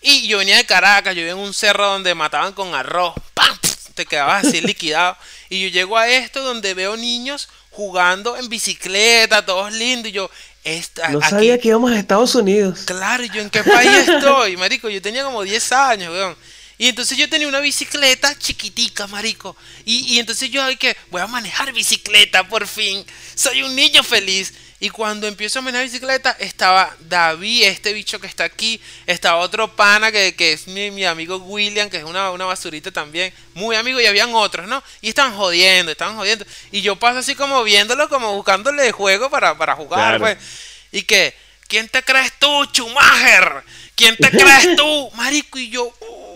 Y 0.00 0.26
yo 0.26 0.38
venía 0.38 0.56
de 0.56 0.66
Caracas, 0.66 1.14
yo 1.14 1.20
vivía 1.20 1.32
en 1.32 1.38
un 1.38 1.52
cerro 1.52 1.86
donde 1.86 2.14
mataban 2.14 2.52
con 2.54 2.74
arroz. 2.74 3.14
¡Pam! 3.34 3.58
Te 3.94 4.06
quedabas 4.06 4.46
así 4.46 4.60
liquidado. 4.60 5.16
Y 5.48 5.62
yo 5.62 5.68
llego 5.68 5.96
a 5.98 6.08
esto 6.08 6.42
donde 6.42 6.74
veo 6.74 6.96
niños 6.96 7.48
jugando 7.70 8.36
en 8.36 8.48
bicicleta, 8.48 9.44
todos 9.44 9.72
lindos. 9.72 10.08
Y 10.10 10.12
yo, 10.12 10.30
esta, 10.64 11.08
No 11.08 11.18
aquí- 11.18 11.30
sabía 11.30 11.58
que 11.58 11.68
íbamos 11.68 11.90
a 11.92 11.98
Estados 11.98 12.34
Unidos. 12.34 12.80
Claro, 12.86 13.24
¿y 13.24 13.30
¿yo 13.30 13.40
en 13.42 13.50
qué 13.50 13.62
país 13.64 14.08
estoy, 14.08 14.56
marico? 14.56 14.88
Yo 14.88 15.00
tenía 15.02 15.24
como 15.24 15.42
10 15.42 15.72
años, 15.72 16.12
weón. 16.12 16.36
Y 16.82 16.88
entonces 16.88 17.16
yo 17.16 17.28
tenía 17.28 17.46
una 17.46 17.60
bicicleta 17.60 18.36
chiquitica, 18.36 19.06
marico. 19.06 19.56
Y, 19.84 20.14
y 20.14 20.18
entonces 20.18 20.50
yo, 20.50 20.64
ay, 20.64 20.76
que 20.76 20.96
voy 21.12 21.20
a 21.22 21.28
manejar 21.28 21.72
bicicleta, 21.72 22.48
por 22.48 22.66
fin. 22.66 23.06
Soy 23.36 23.62
un 23.62 23.76
niño 23.76 24.02
feliz. 24.02 24.52
Y 24.80 24.88
cuando 24.90 25.28
empiezo 25.28 25.60
a 25.60 25.62
manejar 25.62 25.86
bicicleta, 25.86 26.36
estaba 26.40 26.92
David, 26.98 27.66
este 27.66 27.92
bicho 27.92 28.20
que 28.20 28.26
está 28.26 28.42
aquí. 28.42 28.80
Estaba 29.06 29.36
otro 29.36 29.76
pana 29.76 30.10
que, 30.10 30.34
que 30.34 30.54
es 30.54 30.66
mi, 30.66 30.90
mi 30.90 31.04
amigo 31.04 31.36
William, 31.36 31.88
que 31.88 31.98
es 31.98 32.02
una, 32.04 32.32
una 32.32 32.46
basurita 32.46 32.90
también. 32.90 33.32
Muy 33.54 33.76
amigo, 33.76 34.00
y 34.00 34.06
habían 34.06 34.34
otros, 34.34 34.66
¿no? 34.66 34.82
Y 35.00 35.10
estaban 35.10 35.36
jodiendo, 35.36 35.92
estaban 35.92 36.16
jodiendo. 36.16 36.44
Y 36.72 36.80
yo 36.80 36.96
paso 36.96 37.20
así 37.20 37.36
como 37.36 37.62
viéndolo, 37.62 38.08
como 38.08 38.34
buscándole 38.34 38.90
juego 38.90 39.30
para, 39.30 39.56
para 39.56 39.76
jugar, 39.76 40.18
Claro. 40.18 40.18
pues. 40.18 40.38
Y 40.90 41.02
que, 41.02 41.32
¿quién 41.68 41.88
te 41.88 42.02
crees 42.02 42.32
tú, 42.40 42.64
Schumacher? 42.72 43.62
¿Quién 43.94 44.16
te 44.16 44.30
crees 44.30 44.74
tú? 44.74 45.10
Marico, 45.14 45.60
y 45.60 45.68
yo 45.68 45.84
uh, 45.84 46.31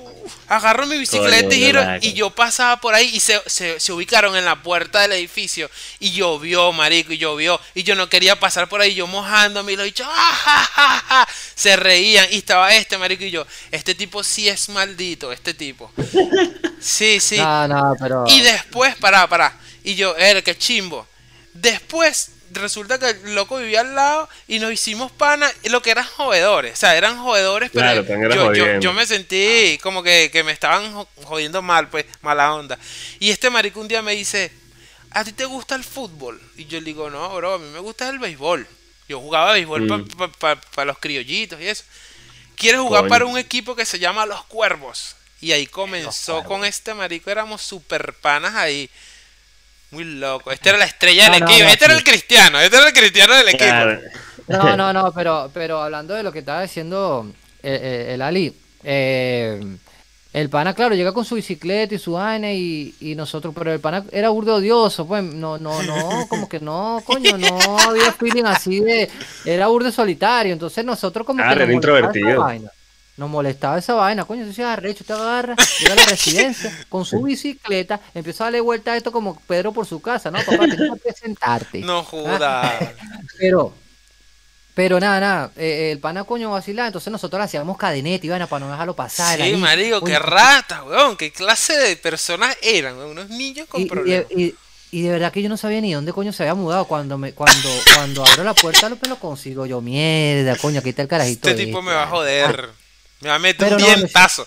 agarro 0.49 0.87
mi 0.87 0.99
bicicleta 0.99 1.49
Coño, 1.49 1.55
y 1.55 1.65
giro. 1.65 1.83
Y 2.01 2.13
yo 2.13 2.31
pasaba 2.31 2.81
por 2.81 2.95
ahí 2.95 3.11
y 3.15 3.21
se, 3.21 3.41
se, 3.47 3.81
se 3.81 3.93
ubicaron 3.93 4.37
en 4.37 4.45
la 4.45 4.63
puerta 4.63 5.01
del 5.01 5.13
edificio. 5.13 5.71
Y 5.99 6.13
llovió, 6.13 6.73
marico, 6.73 7.13
y 7.13 7.19
llovió. 7.19 7.61
Y 7.75 7.83
yo 7.83 7.95
no 7.95 8.09
quería 8.09 8.39
pasar 8.39 8.69
por 8.69 8.81
ahí, 8.81 8.95
yo 8.95 9.07
mojándome. 9.07 9.73
Y 9.73 9.77
lo 9.77 9.85
dicho, 9.85 10.05
¡ah, 10.07 10.33
ja, 10.45 10.65
ja, 10.65 11.05
ja! 11.09 11.29
Se 11.55 11.77
reían. 11.77 12.27
Y 12.31 12.39
estaba 12.39 12.75
este, 12.75 12.99
marico, 12.99 13.25
y 13.25 13.31
yo, 13.31 13.47
este 13.71 13.95
tipo 13.95 14.23
sí 14.23 14.49
es 14.49 14.69
maldito, 14.69 15.33
este 15.33 15.55
tipo. 15.55 15.91
Sí, 16.79 17.19
sí. 17.21 17.39
No, 17.39 17.67
no, 17.67 17.95
pero... 17.99 18.25
Y 18.29 18.43
después, 18.43 18.95
pará, 18.97 19.27
pará. 19.27 19.59
Y 19.83 19.95
yo, 19.95 20.15
eh, 20.19 20.41
qué 20.45 20.57
chimbo. 20.57 21.07
Después, 21.53 22.31
resulta 22.53 22.99
que 22.99 23.11
el 23.11 23.35
loco 23.35 23.59
vivía 23.59 23.81
al 23.81 23.95
lado 23.95 24.29
y 24.49 24.59
nos 24.59 24.73
hicimos 24.73 25.13
pana, 25.13 25.51
lo 25.65 25.83
que 25.83 25.91
eran 25.91 26.07
jodedores. 26.07 26.73
O 26.73 26.77
sea, 26.77 26.97
eran 26.97 27.19
jodedores, 27.23 27.71
pero 27.73 28.05
Claro, 28.05 28.55
yo, 28.55 28.81
yo, 28.81 28.93
me 28.93 29.07
sentí 29.07 29.79
como 29.83 30.03
que, 30.03 30.31
que 30.33 30.43
me 30.43 30.53
estaban 30.53 30.93
jo- 30.93 31.09
jodiendo 31.25 31.63
mal, 31.63 31.89
pues, 31.89 32.07
mala 32.23 32.55
onda. 32.55 32.79
Y 33.21 33.31
este 33.31 33.51
marico 33.51 33.81
un 33.81 33.89
día 33.89 34.03
me 34.03 34.13
dice, 34.15 34.51
¿a 35.11 35.25
ti 35.25 35.33
te 35.33 35.45
gusta 35.45 35.75
el 35.75 35.85
fútbol? 35.85 36.41
Y 36.57 36.67
yo 36.67 36.79
le 36.79 36.87
digo, 36.87 37.11
no, 37.11 37.35
bro, 37.37 37.55
a 37.55 37.59
mí 37.59 37.69
me 37.71 37.79
gusta 37.81 38.09
el 38.09 38.19
béisbol. 38.19 38.67
Yo 39.09 39.21
jugaba 39.21 39.53
béisbol 39.53 39.83
Mm. 39.83 40.09
para 40.39 40.85
los 40.85 40.99
criollitos 40.99 41.61
y 41.61 41.69
eso. 41.69 41.85
¿Quieres 42.57 42.81
jugar 42.81 43.03
Coño. 43.03 43.11
para 43.11 43.27
un 43.27 43.39
equipo 43.39 43.77
que 43.77 43.85
se 43.85 43.99
llama 43.99 44.27
Los 44.27 44.45
Cuervos? 44.47 45.15
Y 45.41 45.53
ahí 45.53 45.67
comenzó 45.67 46.43
con 46.45 46.65
este 46.65 46.95
marico, 46.95 47.31
éramos 47.31 47.61
super 47.63 48.15
panas 48.15 48.55
ahí. 48.55 48.89
Muy 49.91 50.05
loco. 50.05 50.51
Este 50.51 50.69
era 50.71 50.79
la 50.79 50.85
estrella 50.85 51.31
del 51.31 51.41
No, 51.41 51.47
equipo. 51.49 51.65
no, 51.65 51.71
este 51.71 51.85
era 51.85 51.95
el 51.95 52.05
cristiano. 52.05 52.61
Este 52.61 52.77
era 52.77 52.89
el 52.89 52.93
cristiano 52.93 53.35
del 53.35 53.49
equipo. 53.49 53.65
Claro. 53.65 54.01
No, 54.49 54.77
no, 54.77 54.93
no, 54.93 55.13
pero, 55.13 55.51
pero 55.53 55.81
hablando 55.83 56.15
de 56.15 56.23
lo 56.23 56.33
que 56.33 56.41
estaba 56.41 56.63
diciendo 56.63 57.27
eh, 57.63 57.81
eh, 58.11 58.15
el 58.15 58.23
Ali, 58.23 58.55
eh, 58.85 59.61
el 60.33 60.49
pana, 60.51 60.75
claro, 60.75 60.95
llega 60.95 61.13
con 61.13 61.25
su 61.25 61.35
bicicleta 61.35 61.95
y 61.95 61.99
su 61.99 62.13
vaina 62.13 62.53
y, 62.53 62.95
y 63.01 63.15
nosotros, 63.15 63.55
pero 63.57 63.73
el 63.73 63.81
pana 63.81 64.05
era 64.13 64.29
burdo 64.29 64.57
odioso, 64.57 65.07
pues, 65.07 65.25
no, 65.25 65.59
no, 65.59 65.83
no, 65.83 66.27
como 66.29 66.49
que 66.49 66.61
no, 66.61 67.03
coño, 67.05 67.39
no 67.39 67.79
había 67.81 68.13
feeling 68.13 68.45
así 68.45 68.81
de, 68.81 69.11
era 69.45 69.67
burdo 69.69 69.91
solitario, 69.91 70.53
entonces 70.53 70.85
nosotros 70.85 71.27
como 71.27 71.43
Ah, 71.43 71.49
que 71.57 71.63
era 71.63 71.73
introvertido. 71.73 72.41
vaina. 72.43 72.71
Nos 73.17 73.31
molestaba 73.31 73.79
esa 73.79 73.95
vaina, 73.95 74.25
coño, 74.27 74.43
entonces 74.43 74.65
arrecho, 74.65 75.03
te 75.05 75.13
agarra, 75.15 75.57
llega 75.81 75.95
a 75.95 75.97
la 75.97 76.05
residencia 76.11 76.71
con 76.91 77.05
su 77.07 77.23
bicicleta, 77.23 77.99
empieza 78.15 78.45
a 78.45 78.47
darle 78.47 78.61
vuelta 78.61 78.93
a 78.93 78.97
esto 78.97 79.11
como 79.11 79.41
Pedro 79.47 79.73
por 79.73 79.87
su 79.87 80.03
casa, 80.03 80.31
¿no? 80.31 80.39
Papá, 80.39 80.65
tienes 80.67 80.91
que 80.93 81.01
presentarte. 81.03 81.79
No 81.81 82.03
joda. 82.05 82.79
Pero, 83.39 83.73
pero 84.75 85.01
nada, 85.01 85.21
nada, 85.21 85.51
eh, 85.57 85.91
el 85.93 85.99
pana 86.01 86.25
coño 86.25 86.51
vacilaba, 86.51 86.89
entonces 86.89 87.11
nosotros 87.11 87.41
le 87.41 87.45
hacíamos 87.47 87.79
cadeneta 87.79 88.27
y 88.27 88.29
vaina 88.29 88.47
para 88.47 88.67
no 88.67 88.71
dejarlo 88.71 88.95
pasar. 88.95 89.41
Sí, 89.41 89.57
marico, 89.57 90.03
qué 90.03 90.19
rata, 90.19 90.85
weón. 90.85 91.17
Qué 91.17 91.33
clase 91.33 91.73
de 91.75 91.97
personas 91.97 92.55
eran, 92.61 92.99
weón? 92.99 93.13
Unos 93.13 93.31
niños 93.31 93.67
con 93.69 93.81
y, 93.81 93.87
problemas. 93.87 94.31
y- 94.31 94.55
y 94.93 95.03
de 95.03 95.11
verdad 95.11 95.33
que 95.33 95.43
yo 95.43 95.49
no 95.49 95.57
sabía 95.57 95.81
ni 95.81 95.93
dónde 95.95 96.13
coño 96.13 96.33
se 96.33 96.43
había 96.45 96.55
mudado. 96.55 96.85
Cuando 96.85 97.17
me, 97.19 97.33
cuando, 97.33 97.69
cuando 97.95 98.25
abro 98.25 98.45
la 98.45 98.55
puerta 98.55 98.89
lo, 98.89 98.97
lo 99.09 99.17
consigo 99.19 99.67
yo, 99.67 99.81
mierda, 99.81 100.57
coño, 100.57 100.81
aquí 100.81 100.91
está 100.91 101.03
el 101.03 101.09
carajito. 101.09 101.49
Este 101.49 101.65
tipo 101.65 101.81
me 101.83 101.93
va 101.93 102.05
a 102.05 102.07
joder. 102.07 102.69
Me 103.21 103.29
va 103.31 103.37
a 103.37 103.39
meter 103.39 103.69
Pero 103.69 103.77
un 103.77 103.83
no, 103.83 104.47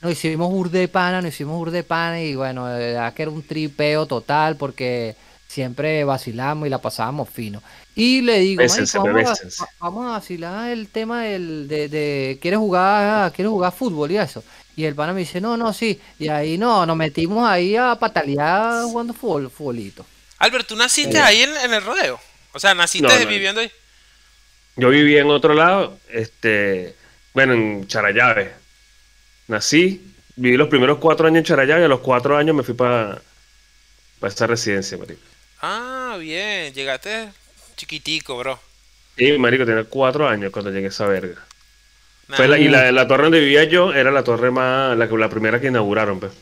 no, 0.00 0.10
hicimos 0.10 0.50
burde 0.50 0.78
de 0.80 0.88
pana, 0.88 1.20
nos 1.22 1.34
hicimos 1.34 1.56
burde 1.56 1.78
de 1.78 1.82
pana 1.84 2.20
y 2.20 2.34
bueno, 2.34 2.66
de 2.66 2.78
verdad 2.92 3.14
que 3.14 3.22
era 3.22 3.30
un 3.30 3.42
tripeo 3.42 4.06
total 4.06 4.56
porque 4.56 5.16
siempre 5.48 6.04
vacilamos 6.04 6.66
y 6.66 6.70
la 6.70 6.78
pasábamos 6.80 7.28
fino. 7.30 7.62
Y 7.96 8.20
le 8.20 8.38
digo, 8.40 8.62
Bésense, 8.62 8.98
"Marico, 8.98 9.14
vamos, 9.16 9.28
a, 9.28 9.32
bésense". 9.32 9.62
va- 9.62 9.68
vamos 9.80 10.06
a 10.06 10.10
vacilar 10.10 10.70
el 10.70 10.88
tema 10.88 11.22
del, 11.24 11.66
de, 11.66 11.88
de 11.88 12.38
¿quieres 12.40 12.58
jugar, 12.58 13.32
quieres 13.32 13.50
jugar 13.50 13.72
fútbol 13.72 14.10
y 14.12 14.18
eso? 14.18 14.44
Y 14.76 14.84
el 14.84 14.94
pana 14.94 15.12
me 15.12 15.20
dice, 15.20 15.40
no, 15.40 15.56
no, 15.56 15.72
sí. 15.72 16.00
Y 16.20 16.28
ahí 16.28 16.56
no, 16.56 16.86
nos 16.86 16.96
metimos 16.96 17.48
ahí 17.48 17.74
a 17.74 17.96
patalear 17.96 18.84
jugando 18.84 19.12
fútbol, 19.14 19.50
futbolito. 19.50 20.06
Albert, 20.38 20.68
¿tú 20.68 20.76
naciste 20.76 21.16
Eh. 21.16 21.20
ahí 21.20 21.40
en, 21.42 21.56
en 21.56 21.74
el 21.74 21.82
rodeo? 21.82 22.20
O 22.52 22.60
sea, 22.60 22.72
naciste 22.74 23.08
No, 23.08 23.18
no. 23.18 23.26
viviendo 23.28 23.60
ahí. 23.60 23.72
Yo 24.76 24.90
vivía 24.90 25.22
en 25.22 25.30
otro 25.30 25.54
lado, 25.54 25.98
este, 26.12 26.94
bueno, 27.34 27.52
en 27.54 27.86
Charallave. 27.86 28.52
Nací, 29.48 30.12
viví 30.36 30.56
los 30.56 30.68
primeros 30.68 30.98
cuatro 30.98 31.26
años 31.26 31.38
en 31.38 31.44
Charallave 31.44 31.82
y 31.82 31.84
a 31.84 31.88
los 31.88 32.00
cuatro 32.00 32.36
años 32.36 32.54
me 32.54 32.62
fui 32.62 32.74
para 32.74 33.20
esta 34.22 34.46
residencia, 34.46 34.96
marico. 34.98 35.20
Ah, 35.62 36.16
bien, 36.20 36.72
llegaste 36.74 37.30
chiquitico, 37.76 38.36
bro. 38.38 38.60
Sí, 39.16 39.36
marico, 39.38 39.64
tenía 39.64 39.84
cuatro 39.84 40.28
años 40.28 40.52
cuando 40.52 40.70
llegué 40.70 40.86
a 40.86 40.90
esa 40.90 41.06
verga. 41.06 41.44
Nah. 42.28 42.36
Fue 42.36 42.46
la- 42.48 42.58
y 42.58 42.68
la, 42.68 42.92
la 42.92 43.08
torre 43.08 43.24
donde 43.24 43.40
vivía 43.40 43.64
yo 43.64 43.92
era 43.92 44.10
la 44.10 44.22
torre 44.22 44.50
más, 44.50 44.96
la, 44.96 45.08
que- 45.08 45.16
la 45.16 45.28
primera 45.30 45.60
que 45.60 45.68
inauguraron, 45.68 46.20
pues. 46.20 46.32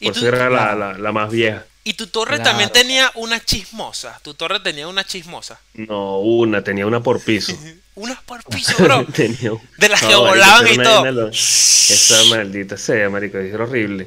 ¿Y 0.00 0.06
Por 0.06 0.14
tú- 0.14 0.20
eso 0.26 0.28
era 0.34 0.50
la, 0.50 0.74
la- 0.74 0.98
la 0.98 1.12
más 1.12 1.30
vieja. 1.30 1.64
Y 1.84 1.94
tu 1.94 2.08
torre 2.08 2.36
Claro. 2.36 2.44
también 2.50 2.70
tenía 2.70 3.10
una 3.14 3.40
chismosa. 3.42 4.18
Tu 4.22 4.34
torre 4.34 4.60
tenía 4.60 4.86
una 4.88 5.04
chismosa. 5.04 5.60
No, 5.74 6.18
una, 6.18 6.62
tenía 6.62 6.86
una 6.86 7.00
por 7.02 7.22
piso. 7.22 7.56
Unas 8.00 8.20
por 8.22 8.42
piso, 8.50 8.74
bro. 8.82 9.04
Tenía 9.14 9.52
un- 9.52 9.60
De 9.78 9.88
las 9.88 10.00
que 10.02 10.14
volaban 10.14 10.66
y 10.66 10.76
todo. 10.76 11.28
Esa 11.30 12.24
maldita 12.34 12.76
sea, 12.76 13.08
marico, 13.10 13.38
era 13.38 13.64
horrible. 13.64 14.06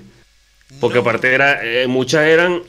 Porque 0.80 0.96
No. 0.96 1.02
aparte 1.02 1.34
era, 1.34 1.64
eh, 1.64 1.86
muchas 1.88 2.24
eran, 2.26 2.64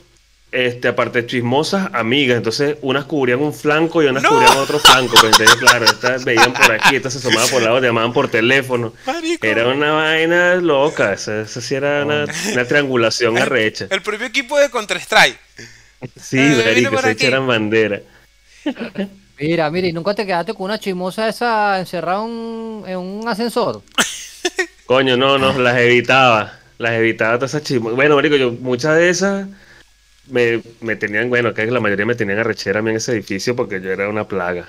este, 0.51 0.87
aparte 0.89 1.25
chismosas, 1.25 1.89
amigas. 1.93 2.37
Entonces, 2.37 2.77
unas 2.81 3.05
cubrían 3.05 3.39
un 3.41 3.53
flanco 3.53 4.03
y 4.03 4.05
unas 4.05 4.21
No. 4.21 4.29
cubrían 4.29 4.57
otro 4.57 4.77
flanco. 4.79 5.15
pues, 5.19 5.31
entonces, 5.33 5.55
claro, 5.55 5.85
estas 5.85 6.23
veían 6.25 6.53
por 6.53 6.71
aquí, 6.71 6.95
estas 6.97 7.13
se 7.13 7.19
asomaban 7.19 7.49
por 7.49 7.61
lado, 7.63 7.79
llamaban 7.81 8.13
por 8.13 8.29
teléfono. 8.29 8.93
Marico. 9.07 9.45
Era 9.47 9.67
una 9.67 9.91
vaina 9.93 10.55
loca, 10.55 11.13
esa, 11.13 11.41
esa 11.41 11.59
sí 11.61 11.73
era 11.75 12.05
una, 12.05 12.25
una 12.53 12.65
triangulación 12.65 13.37
arrecha. 13.39 13.87
El 13.89 14.01
propio 14.03 14.27
equipo 14.27 14.59
de 14.59 14.69
Counter-Strike. 14.69 15.39
Sí, 16.21 16.37
Eh, 16.37 16.61
marico, 16.63 17.01
se 17.01 17.11
echaran 17.11 17.47
bandera. 17.47 18.01
Mira, 19.39 19.69
mira, 19.69 19.87
y 19.87 19.93
nunca 19.93 20.13
te 20.13 20.25
quedaste 20.25 20.53
con 20.53 20.65
una 20.65 20.79
chismosa 20.79 21.27
esa 21.27 21.79
encerrada 21.79 22.23
en 22.23 22.29
un- 22.31 22.83
en 22.87 22.97
un 22.97 23.27
ascensor. 23.27 23.81
Coño, 24.85 25.17
no, 25.17 25.37
no, 25.37 25.57
las 25.59 25.77
evitaba. 25.77 26.59
Las 26.77 26.93
evitaba 26.93 27.35
todas 27.37 27.51
esas 27.51 27.63
chismosas. 27.63 27.95
Bueno, 27.95 28.15
marico, 28.15 28.35
yo 28.35 28.51
muchas 28.51 28.95
de 28.95 29.09
esas 29.09 29.47
me, 30.27 30.61
me 30.81 30.95
tenían, 30.95 31.29
bueno, 31.29 31.53
que 31.53 31.65
la 31.65 31.79
mayoría 31.79 32.05
me 32.05 32.15
tenían 32.15 32.39
arrechera 32.39 32.79
a 32.79 32.81
mí 32.81 32.91
en 32.91 32.97
ese 32.97 33.11
edificio 33.13 33.55
porque 33.55 33.81
yo 33.81 33.91
era 33.91 34.07
una 34.09 34.27
plaga. 34.27 34.67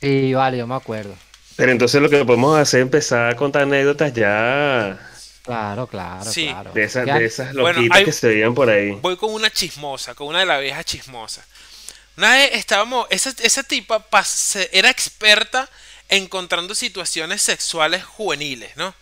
Sí, 0.00 0.34
vale, 0.34 0.58
yo 0.58 0.66
me 0.66 0.74
acuerdo. 0.74 1.14
Pero 1.56 1.72
entonces 1.72 2.00
lo 2.00 2.08
que 2.08 2.24
podemos 2.24 2.58
hacer 2.58 2.80
es 2.80 2.84
empezar 2.84 3.30
a 3.30 3.36
contar 3.36 3.62
anécdotas 3.62 4.12
ya 4.14 4.98
Claro, 5.42 5.86
claro, 5.86 6.24
Sí. 6.30 6.46
claro. 6.48 6.70
de 6.72 6.84
esas, 6.84 7.06
de 7.06 7.24
esas 7.24 7.52
Bueno, 7.54 7.78
loquitas 7.78 7.98
hay- 7.98 8.04
que 8.04 8.12
se 8.12 8.28
veían 8.28 8.54
por 8.54 8.68
ahí. 8.70 8.92
Voy 9.02 9.16
con 9.16 9.32
una 9.32 9.50
chismosa, 9.50 10.14
con 10.14 10.28
una 10.28 10.40
de 10.40 10.46
las 10.46 10.60
viejas 10.60 10.84
chismosas. 10.84 11.44
Vez 12.16 12.50
estábamos, 12.52 13.06
esa, 13.10 13.34
esa 13.42 13.62
tipa 13.62 14.04
era 14.72 14.90
experta 14.90 15.68
encontrando 16.08 16.74
situaciones 16.74 17.42
sexuales 17.42 18.04
juveniles, 18.04 18.76
¿no? 18.76 18.94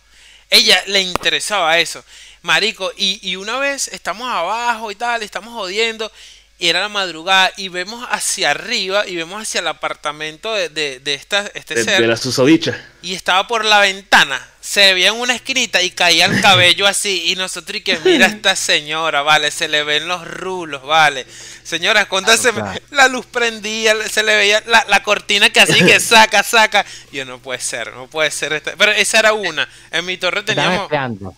Ella 0.49 0.81
le 0.87 1.01
interesaba 1.01 1.77
eso, 1.79 2.03
marico, 2.41 2.91
y, 2.97 3.19
y 3.21 3.35
una 3.35 3.59
vez 3.59 3.87
estamos 3.89 4.27
abajo 4.27 4.89
y 4.89 4.95
tal, 4.95 5.21
estamos 5.21 5.53
jodiendo, 5.53 6.11
y 6.59 6.67
era 6.67 6.81
la 6.81 6.89
madrugada, 6.89 7.51
y 7.57 7.69
vemos 7.69 8.05
hacia 8.11 8.51
arriba, 8.51 9.07
y 9.07 9.15
vemos 9.15 9.41
hacia 9.41 9.61
el 9.61 9.67
apartamento 9.67 10.53
de, 10.53 10.69
de, 10.69 10.99
de 10.99 11.13
esta, 11.13 11.49
este 11.53 11.73
De, 11.75 11.83
ser, 11.85 12.01
de 12.01 12.07
la 12.07 12.17
susodicha. 12.17 12.77
y 13.01 13.15
estaba 13.15 13.47
por 13.47 13.63
la 13.65 13.79
ventana. 13.79 14.45
Se 14.61 14.93
veía 14.93 15.07
en 15.07 15.15
una 15.15 15.33
esquinita 15.33 15.81
y 15.81 15.89
caía 15.89 16.25
el 16.25 16.41
cabello 16.41 16.85
así. 16.85 17.31
Y 17.31 17.35
nosotros, 17.37 17.77
y 17.77 17.81
que 17.81 17.97
mira 18.03 18.25
a 18.25 18.29
esta 18.35 18.55
señora, 18.57 19.21
vale, 19.23 19.49
se 19.51 19.67
le 19.69 19.83
ven 19.83 20.07
los 20.07 20.27
rulos, 20.27 20.83
vale. 20.83 21.25
Señora, 21.63 22.07
cuando 22.07 22.35
se 22.37 22.51
me- 22.51 22.61
la 22.91 23.07
luz 23.07 23.25
prendía, 23.25 23.95
se 24.09 24.21
le 24.21 24.35
veía 24.35 24.61
la, 24.67 24.85
la 24.89 25.01
cortina 25.01 25.49
que 25.49 25.61
así 25.61 25.83
que 25.85 25.99
saca, 26.01 26.43
saca. 26.43 26.85
Y 27.11 27.17
yo, 27.17 27.25
no 27.25 27.39
puede 27.39 27.61
ser, 27.61 27.93
no 27.93 28.07
puede 28.07 28.29
ser. 28.31 28.51
esta-". 28.53 28.75
Pero 28.77 28.91
esa 28.91 29.19
era 29.19 29.33
una. 29.33 29.67
En 29.91 30.05
mi 30.05 30.17
torre 30.17 30.43
teníamos 30.43 30.89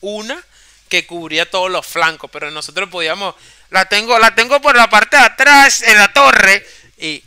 una 0.01 0.43
que 0.89 1.05
cubría 1.05 1.49
todos 1.49 1.71
los 1.71 1.85
flancos, 1.85 2.29
pero 2.33 2.51
nosotros 2.51 2.89
podíamos, 2.89 3.35
la 3.71 3.85
tengo, 3.85 4.19
la 4.19 4.35
tengo 4.35 4.61
por 4.61 4.75
la 4.75 4.89
parte 4.89 5.17
de 5.17 5.23
atrás 5.23 5.81
en 5.81 5.97
la 5.97 6.13
torre 6.13 6.65
y 6.97 7.23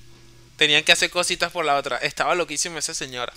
tenían 0.57 0.85
que 0.85 0.93
hacer 0.93 1.11
cositas 1.11 1.51
por 1.51 1.65
la 1.65 1.75
otra. 1.75 1.97
Estaba 1.99 2.35
loquísima 2.35 2.79
esa 2.79 2.95
señora. 2.95 3.33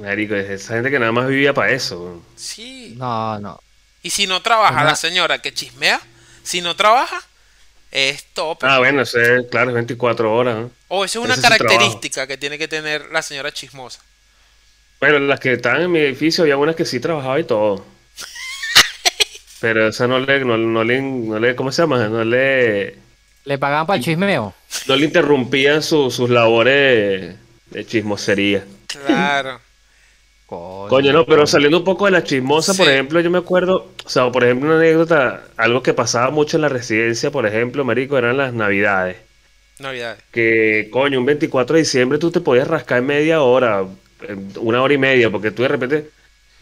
Marico, 0.00 0.34
es 0.34 0.48
esa 0.48 0.74
gente 0.74 0.90
que 0.90 0.98
nada 0.98 1.12
más 1.12 1.28
vivía 1.28 1.52
para 1.52 1.70
eso. 1.72 2.24
Sí. 2.36 2.94
No, 2.96 3.38
no. 3.38 3.60
Y 4.02 4.10
si 4.10 4.26
no 4.26 4.42
trabaja 4.42 4.72
Una- 4.74 4.84
la 4.84 4.96
señora 4.96 5.40
que 5.40 5.52
chismea, 5.52 6.00
si 6.42 6.60
no 6.60 6.74
trabaja, 6.74 7.20
es 7.90 8.24
tope. 8.32 8.66
Ah, 8.66 8.78
bueno, 8.78 9.02
eso 9.02 9.20
es, 9.20 9.46
claro, 9.50 9.70
es 9.70 9.74
24 9.74 10.34
horas. 10.34 10.56
¿no? 10.56 10.70
o 10.88 11.04
eso 11.04 11.18
es 11.20 11.24
una 11.24 11.34
ese 11.34 11.40
es 11.40 11.46
su 11.46 11.52
característica 11.58 12.26
que 12.26 12.36
tiene 12.36 12.58
que 12.58 12.68
tener 12.68 13.10
la 13.10 13.22
señora 13.22 13.52
chismosa. 13.52 14.00
Bueno, 15.00 15.18
las 15.20 15.40
que 15.40 15.52
estaban 15.54 15.82
en 15.82 15.92
mi 15.92 15.98
edificio, 16.00 16.42
había 16.42 16.56
unas 16.56 16.76
que 16.76 16.84
sí 16.84 17.00
trabajaba 17.00 17.38
y 17.40 17.44
todo. 17.44 17.84
Pero 19.64 19.88
esa 19.88 20.06
no 20.06 20.18
le, 20.18 20.44
no, 20.44 20.58
no 20.58 20.84
le, 20.84 21.00
no 21.00 21.38
le, 21.38 21.56
¿cómo 21.56 21.72
se 21.72 21.80
llama? 21.80 22.06
No 22.08 22.22
le, 22.22 22.96
Le 23.46 23.58
pagaban 23.58 23.86
para 23.86 23.96
el 23.96 24.04
chismeo. 24.04 24.52
no 24.86 24.96
le 24.96 25.06
interrumpían 25.06 25.82
su- 25.82 26.10
sus 26.10 26.28
labores 26.28 27.34
de 27.70 27.86
chismosería. 27.86 28.62
Claro. 29.06 29.58
Coño, 30.46 31.12
no, 31.14 31.24
pero 31.24 31.46
saliendo 31.46 31.78
un 31.78 31.84
poco 31.84 32.04
de 32.04 32.10
la 32.12 32.22
chismosa, 32.22 32.74
por 32.74 32.86
ejemplo, 32.88 33.18
yo 33.20 33.30
me 33.30 33.38
acuerdo, 33.38 33.88
o 34.04 34.08
sea, 34.08 34.30
por 34.30 34.44
ejemplo, 34.44 34.68
una 34.68 34.76
anécdota, 34.78 35.44
algo 35.56 35.82
que 35.82 35.94
pasaba 35.94 36.30
mucho 36.30 36.58
en 36.58 36.60
la 36.60 36.68
residencia, 36.68 37.30
por 37.30 37.46
ejemplo, 37.46 37.84
marico, 37.84 38.18
eran 38.18 38.36
las 38.36 38.52
navidades. 38.52 39.16
Navidades. 39.78 40.22
Que, 40.30 40.88
coño, 40.92 41.18
un 41.18 41.24
24 41.24 41.74
de 41.74 41.80
diciembre 41.82 42.18
tú 42.18 42.30
te 42.30 42.40
podías 42.40 42.68
rascar 42.68 42.98
en 42.98 43.06
media 43.06 43.40
hora, 43.40 43.84
una 44.60 44.82
hora 44.82 44.94
y 44.94 44.98
media, 44.98 45.30
porque 45.30 45.50
tú 45.50 45.62
de 45.62 45.68
repente 45.68 46.10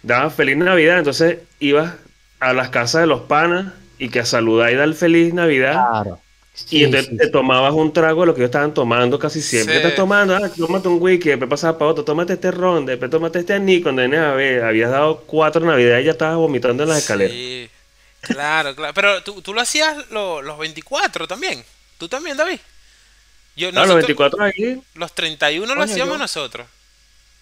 dabas 0.03 0.33
feliz 0.35 0.57
Navidad, 0.57 0.99
entonces 0.99 1.39
ibas 1.59 1.95
a 2.43 2.53
las 2.53 2.69
casas 2.71 3.03
de 3.03 3.07
los 3.07 3.23
panas 3.23 3.73
y 3.99 4.09
que 4.09 4.21
a 4.21 4.27
saludar 4.27 4.73
y 4.73 4.75
dar 4.77 4.93
feliz 4.95 5.33
Navidad. 5.33 5.73
Claro. 5.75 6.21
Y 6.71 6.85
entonces 6.85 7.09
sí, 7.11 7.17
te 7.17 7.29
tomabas 7.31 7.73
un 7.73 7.93
trago 7.93 8.21
de 8.23 8.27
lo 8.27 8.35
que 8.35 8.41
ellos 8.43 8.49
estaban 8.51 8.75
tomando 8.75 9.19
casi 9.19 9.41
siempre. 9.41 9.75
Sí. 9.77 9.81
¿Qué 9.81 9.87
estás 9.89 9.97
tomando? 9.97 10.37
Ah, 10.37 10.51
tómate 10.55 10.89
un 10.89 11.01
whisky, 11.01 11.31
después 11.31 11.49
pasabas 11.49 11.77
para 11.77 11.91
otro, 11.93 12.05
tómate 12.05 12.35
este 12.35 12.51
ron, 12.51 12.85
después 12.85 13.11
tómate 13.11 13.39
este 13.39 13.55
aní. 13.55 13.81
Cuando 13.81 14.03
vienes 14.03 14.21
a 14.21 14.33
ver, 14.35 14.63
habías 14.65 14.91
dado 14.91 15.19
cuatro 15.27 15.65
navidades 15.65 16.03
y 16.03 16.07
ya 16.07 16.13
estabas 16.13 16.37
vomitando 16.37 16.83
en 16.83 16.91
las 16.91 16.99
escaleras. 16.99 17.33
Sí. 17.33 17.71
Claro, 18.21 18.75
claro. 18.77 18.93
Pero 18.95 19.23
tú, 19.23 19.41
tú 19.41 19.55
lo 19.55 19.61
hacías 19.63 20.11
lo- 20.11 20.43
los 20.43 20.59
24 20.59 21.27
también. 21.27 21.65
¿Tú 21.99 22.09
también, 22.09 22.37
David? 22.37 22.59
Yo, 23.57 23.69
Ah, 23.69 23.73
los 23.73 23.75
nosotros- 23.89 23.97
24 24.07 24.43
ahí. 24.45 24.83
los 24.95 25.13
31 25.15 25.75
lo 25.75 25.83
hacíamos 25.83 26.15
yo- 26.15 26.19
nosotros. 26.19 26.67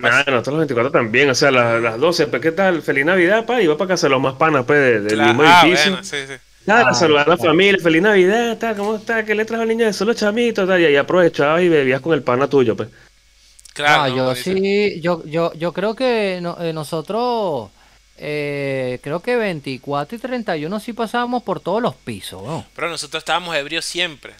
Nada, 0.00 0.24
nosotros 0.26 0.46
los 0.54 0.58
24 0.60 0.90
también. 0.90 1.30
O 1.30 1.34
sea, 1.34 1.50
las, 1.50 1.80
las 1.82 1.98
12, 1.98 2.26
pues, 2.28 2.42
¿qué 2.42 2.52
tal? 2.52 2.82
Feliz 2.82 3.04
Navidad, 3.04 3.44
pa. 3.46 3.60
Iba 3.60 3.76
para 3.76 3.88
casa 3.88 4.06
de 4.06 4.10
los 4.10 4.20
más 4.20 4.34
panas, 4.34 4.64
pues, 4.66 4.78
de- 4.78 5.00
del 5.00 5.14
Claro. 5.14 5.28
mismo 5.34 5.42
Ah, 5.46 5.62
edificio. 5.64 5.90
bueno, 5.92 6.04
sí, 6.04 6.16
sí. 6.26 6.34
Nada, 6.66 6.88
Ah, 6.90 6.94
saludar 6.94 7.26
a 7.26 7.30
la 7.30 7.36
familia, 7.38 7.80
feliz 7.82 8.02
Navidad, 8.02 8.58
tal, 8.58 8.76
¿cómo 8.76 8.96
está? 8.96 9.24
¿Qué 9.24 9.34
le 9.34 9.44
trajo 9.44 9.62
al 9.62 9.68
niño 9.68 9.86
de 9.86 9.92
solo 9.92 10.12
chamito? 10.14 10.66
Tal, 10.66 10.80
y 10.80 10.84
ahí 10.84 10.96
aprovechabas 10.96 11.62
y 11.62 11.68
bebías 11.68 12.00
con 12.00 12.12
el 12.14 12.22
pana 12.22 12.48
tuyo, 12.48 12.76
pues. 12.76 12.88
Claro. 13.72 14.02
No, 14.02 14.08
no, 14.08 14.16
yo 14.16 14.34
dice. 14.34 14.54
sí, 14.54 15.00
yo, 15.00 15.22
yo, 15.24 15.52
yo 15.54 15.72
creo 15.72 15.94
que 15.94 16.38
no- 16.42 16.56
eh, 16.60 16.72
nosotros, 16.72 17.70
eh, 18.18 18.98
creo 19.02 19.20
que 19.20 19.36
24 19.36 20.16
y 20.16 20.18
31 20.20 20.80
sí 20.80 20.92
pasábamos 20.92 21.42
por 21.42 21.60
todos 21.60 21.80
los 21.80 21.94
pisos, 21.94 22.42
¿no? 22.42 22.66
Pero 22.76 22.88
nosotros 22.90 23.20
estábamos 23.22 23.56
ebrios 23.56 23.84
siempre. 23.86 24.34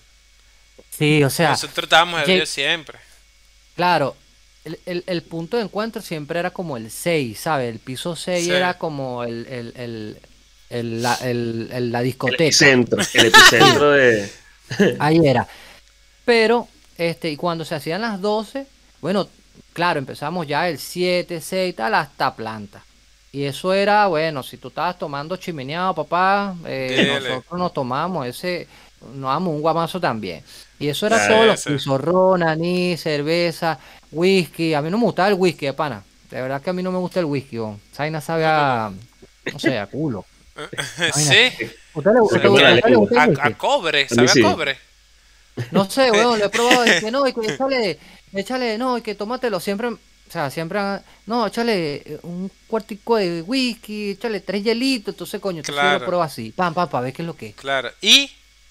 Sí, 0.91 1.25
o 1.25 1.31
sea, 1.31 1.51
nosotros 1.51 1.85
estábamos 1.85 2.21
ebrios 2.23 2.49
siempre. 2.51 2.99
claro, 3.75 4.15
el, 4.65 4.79
el- 4.87 5.05
el 5.07 5.23
punto 5.23 5.57
de 5.57 5.63
encuentro 5.65 6.03
siempre 6.03 6.39
era 6.39 6.51
como 6.51 6.77
el 6.77 6.91
6, 6.91 7.39
¿sabes? 7.41 7.71
El 7.73 7.79
piso 7.79 8.17
6 8.17 8.45
Sí. 8.45 8.51
era 8.53 8.75
como 8.79 9.25
el, 9.25 9.47
el, 9.47 9.73
el, 9.77 10.19
el- 10.71 11.03
la, 11.03 11.15
el- 11.17 11.69
el- 11.73 11.93
la 11.93 11.99
El 12.01 12.05
discoteca. 12.05 12.45
epicentro, 12.45 13.03
el 13.15 13.27
epicentro 13.27 13.91
de... 13.93 14.31
Ahí 14.99 15.19
era. 15.27 15.49
Pero, 16.25 16.69
este, 16.99 17.31
y 17.31 17.37
cuando 17.37 17.65
se 17.65 17.75
hacían 17.75 18.03
las 18.03 18.21
12, 18.21 18.67
bueno, 19.01 19.29
claro, 19.73 19.99
empezamos 19.99 20.47
ya 20.47 20.69
el 20.69 20.79
7, 20.79 21.41
6, 21.41 21.75
tal, 21.77 21.95
hasta 21.95 22.35
planta. 22.37 22.85
Y 23.33 23.45
eso 23.45 23.73
era, 23.73 24.07
bueno, 24.09 24.43
si 24.43 24.57
tú 24.57 24.69
estabas 24.69 24.99
tomando 24.99 25.37
chimeneado, 25.37 25.95
papá, 25.95 26.55
eh, 26.67 27.19
nosotros 27.23 27.59
nos 27.61 27.73
tomamos 27.73 28.27
ese, 28.27 28.67
nos 29.15 29.31
damos 29.33 29.55
un 29.55 29.61
guamazo 29.61 30.01
también. 30.01 30.43
Y 30.81 30.89
eso 30.89 31.07
era 31.07 31.17
Ah, 31.25 31.53
ese. 31.55 31.71
pisos, 31.71 32.01
ron, 32.01 32.43
anís, 32.43 33.01
cerveza, 33.03 33.79
whisky. 34.11 34.75
A 34.75 34.83
mí 34.83 34.91
no 34.91 34.99
me 34.99 35.05
gustaba 35.05 35.29
el 35.29 35.35
whisky, 35.35 35.67
de 35.67 35.73
pana. 35.75 36.03
De 36.31 36.41
verdad 36.41 36.61
que 36.63 36.71
a 36.71 36.73
mí 36.73 36.83
no 36.83 36.91
me 36.91 36.99
gusta 36.99 37.21
el 37.21 37.27
whisky, 37.27 37.59
bon. 37.59 37.79
Esa 37.93 38.03
vaina 38.05 38.21
sabe 38.21 38.45
a, 38.47 38.91
no 39.53 39.59
sé, 39.59 39.79
a 39.79 39.87
culo. 39.87 40.25
sí. 41.15 41.53
¿Usted 41.95 42.11
le, 42.13 42.21
usted- 42.21 42.49
gusta 42.49 42.69
a 42.69 42.71
la 42.71 42.77
usted 42.77 42.91
le 42.91 42.97
gusta 42.97 43.21
A, 43.23 43.25
el 43.25 43.31
whisky? 43.31 43.49
a 43.53 43.59
cobre, 43.59 44.09
¿sabe 44.09 44.25
a 44.29 44.33
sí. 44.33 44.43
cobre? 44.43 44.79
No 45.71 45.89
sé, 45.91 46.11
weón, 46.13 46.39
lo 46.39 46.47
he 46.47 46.49
probado. 46.49 46.87
Y 46.87 47.01
que 47.01 47.11
no, 47.11 47.27
y 47.27 47.33
que 47.33 47.41
échale, 47.55 47.99
échale, 48.33 48.79
no, 48.79 48.97
y 48.99 49.03
que 49.03 49.15
tómatelo 49.15 49.61
siempre. 49.61 49.89
O 49.89 49.99
sea, 50.33 50.49
siempre. 50.51 50.81
No, 51.27 51.47
échale 51.49 51.97
eh, 51.97 52.19
un 52.23 52.51
cuartico 52.69 53.17
de 53.17 53.43
whisky, 53.43 54.11
échale 54.13 54.41
tres 54.41 54.63
hielitos. 54.63 55.13
Entonces, 55.15 55.41
coño, 55.41 55.63
tú 55.63 55.73
Claro. 55.73 55.99
lo 55.99 56.07
pruebas 56.07 56.33
así. 56.33 56.53
Pam, 56.53 56.73
pam, 56.73 56.89
para 56.89 57.05
ver 57.05 57.13
qué 57.13 57.23
es 57.23 57.27
lo 57.27 57.37
que 57.37 57.49
es. 57.49 57.55
Claro. 57.57 57.91
Y 58.01 58.31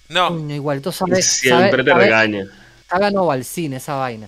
no, 0.09 0.29
Coño, 0.29 0.55
igualito 0.55 0.91
sabe. 0.91 1.21
Siempre 1.21 1.69
sabe, 1.71 1.83
te 1.83 1.89
sabe- 1.91 2.03
regaña. 2.05 2.45
sabe 2.89 3.05
a 3.05 3.11
Novalcine 3.11 3.77
esa 3.77 3.95
vaina. 3.95 4.27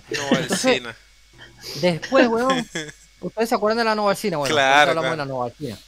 Después, 1.80 2.26
weón, 2.28 2.66
¿Ustedes 3.20 3.48
se 3.48 3.54
acuerdan 3.54 3.78
de 3.78 3.84
la 3.84 3.94
Novalcina? 3.94 4.36
Bueno, 4.38 4.54
Claro, 4.54 4.72
ahorita 4.72 4.90
hablamos 4.90 5.02
claro. 5.02 5.12
de 5.12 5.16
la 5.16 5.24
Novalcina. 5.26 5.78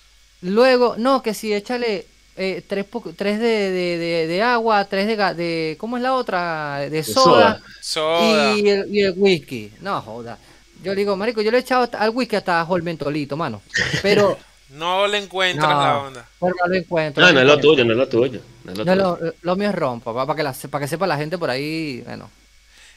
Luego, 0.42 0.94
no, 0.98 1.22
que 1.22 1.34
si 1.34 1.52
échale 1.52 2.06
eh, 2.36 2.62
tres, 2.66 2.86
tres 3.16 3.38
de, 3.40 3.46
de, 3.46 3.98
de, 3.98 4.26
de 4.28 4.42
agua, 4.42 4.84
tres 4.84 5.06
de, 5.06 5.16
de. 5.34 5.76
¿Cómo 5.78 5.96
es 5.96 6.02
la 6.02 6.14
otra? 6.14 6.78
De 6.90 7.02
soda. 7.02 7.60
Soda. 7.80 8.54
Y, 8.56 8.68
el, 8.68 8.94
y 8.94 9.00
el 9.02 9.14
whisky. 9.16 9.72
No, 9.80 10.00
joda. 10.02 10.38
Yo 10.82 10.92
le 10.92 11.00
digo, 11.00 11.16
marico, 11.16 11.40
yo 11.42 11.50
le 11.50 11.56
he 11.58 11.60
echado 11.60 11.88
al 11.98 12.10
whisky 12.10 12.36
hasta 12.36 12.56
bajo 12.56 12.76
el 12.76 12.82
mentolito, 12.82 13.36
mano. 13.36 13.62
Pero 14.02 14.38
No 14.74 15.06
le 15.06 15.18
encuentras 15.18 15.70
No. 15.70 15.80
la 15.80 15.98
onda. 15.98 16.28
pero 16.40 16.52
no 16.62 16.66
lo 16.68 16.74
encuentro. 16.74 17.24
No, 17.24 17.32
no 17.32 17.40
es 17.40 17.46
lo 17.46 17.58
tuyo, 17.60 17.84
no 17.84 17.92
es 17.92 17.98
lo 17.98 18.08
tuyo. 18.08 18.40
No 18.64 18.72
es 18.72 18.78
lo 18.78 18.84
No, 18.84 18.92
tuyo. 19.16 19.26
lo, 19.26 19.34
lo 19.42 19.56
mío 19.56 19.68
es 19.70 19.74
ron, 19.74 20.00
papá, 20.00 20.26
para 20.26 20.36
que, 20.36 20.42
la, 20.42 20.52
para 20.70 20.84
que 20.84 20.88
sepa 20.88 21.06
la 21.06 21.16
gente 21.16 21.38
por 21.38 21.50
ahí. 21.50 22.02
Bueno, 22.04 22.30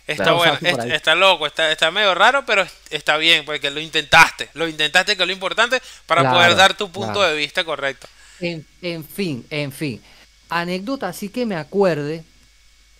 Está 0.07 0.23
Claro. 0.23 0.37
bueno, 0.37 0.57
está 0.93 1.15
loco, 1.15 1.45
está, 1.47 1.69
está 1.69 1.91
medio 1.91 2.15
raro, 2.15 2.43
pero 2.45 2.61
es- 2.61 2.71
está 2.89 3.17
bien, 3.17 3.43
porque 3.43 3.69
lo 3.69 3.81
intentaste. 3.81 4.47
Lo 4.53 4.65
intentaste, 4.67 5.17
que 5.17 5.23
es 5.23 5.27
lo 5.27 5.33
importante, 5.33 5.81
para 6.05 6.21
Claro, 6.21 6.37
poder 6.37 6.55
dar 6.55 6.73
tu 6.77 6.89
punto 6.89 7.13
claro. 7.15 7.29
de 7.31 7.35
vista 7.37 7.65
correcto. 7.65 8.07
en, 8.39 8.65
en 8.81 9.03
fin, 9.03 9.45
en 9.49 9.71
fin. 9.73 10.01
Anécdota, 10.49 11.09
así 11.09 11.27
que 11.29 11.45
me 11.45 11.55
acuerde. 11.57 12.23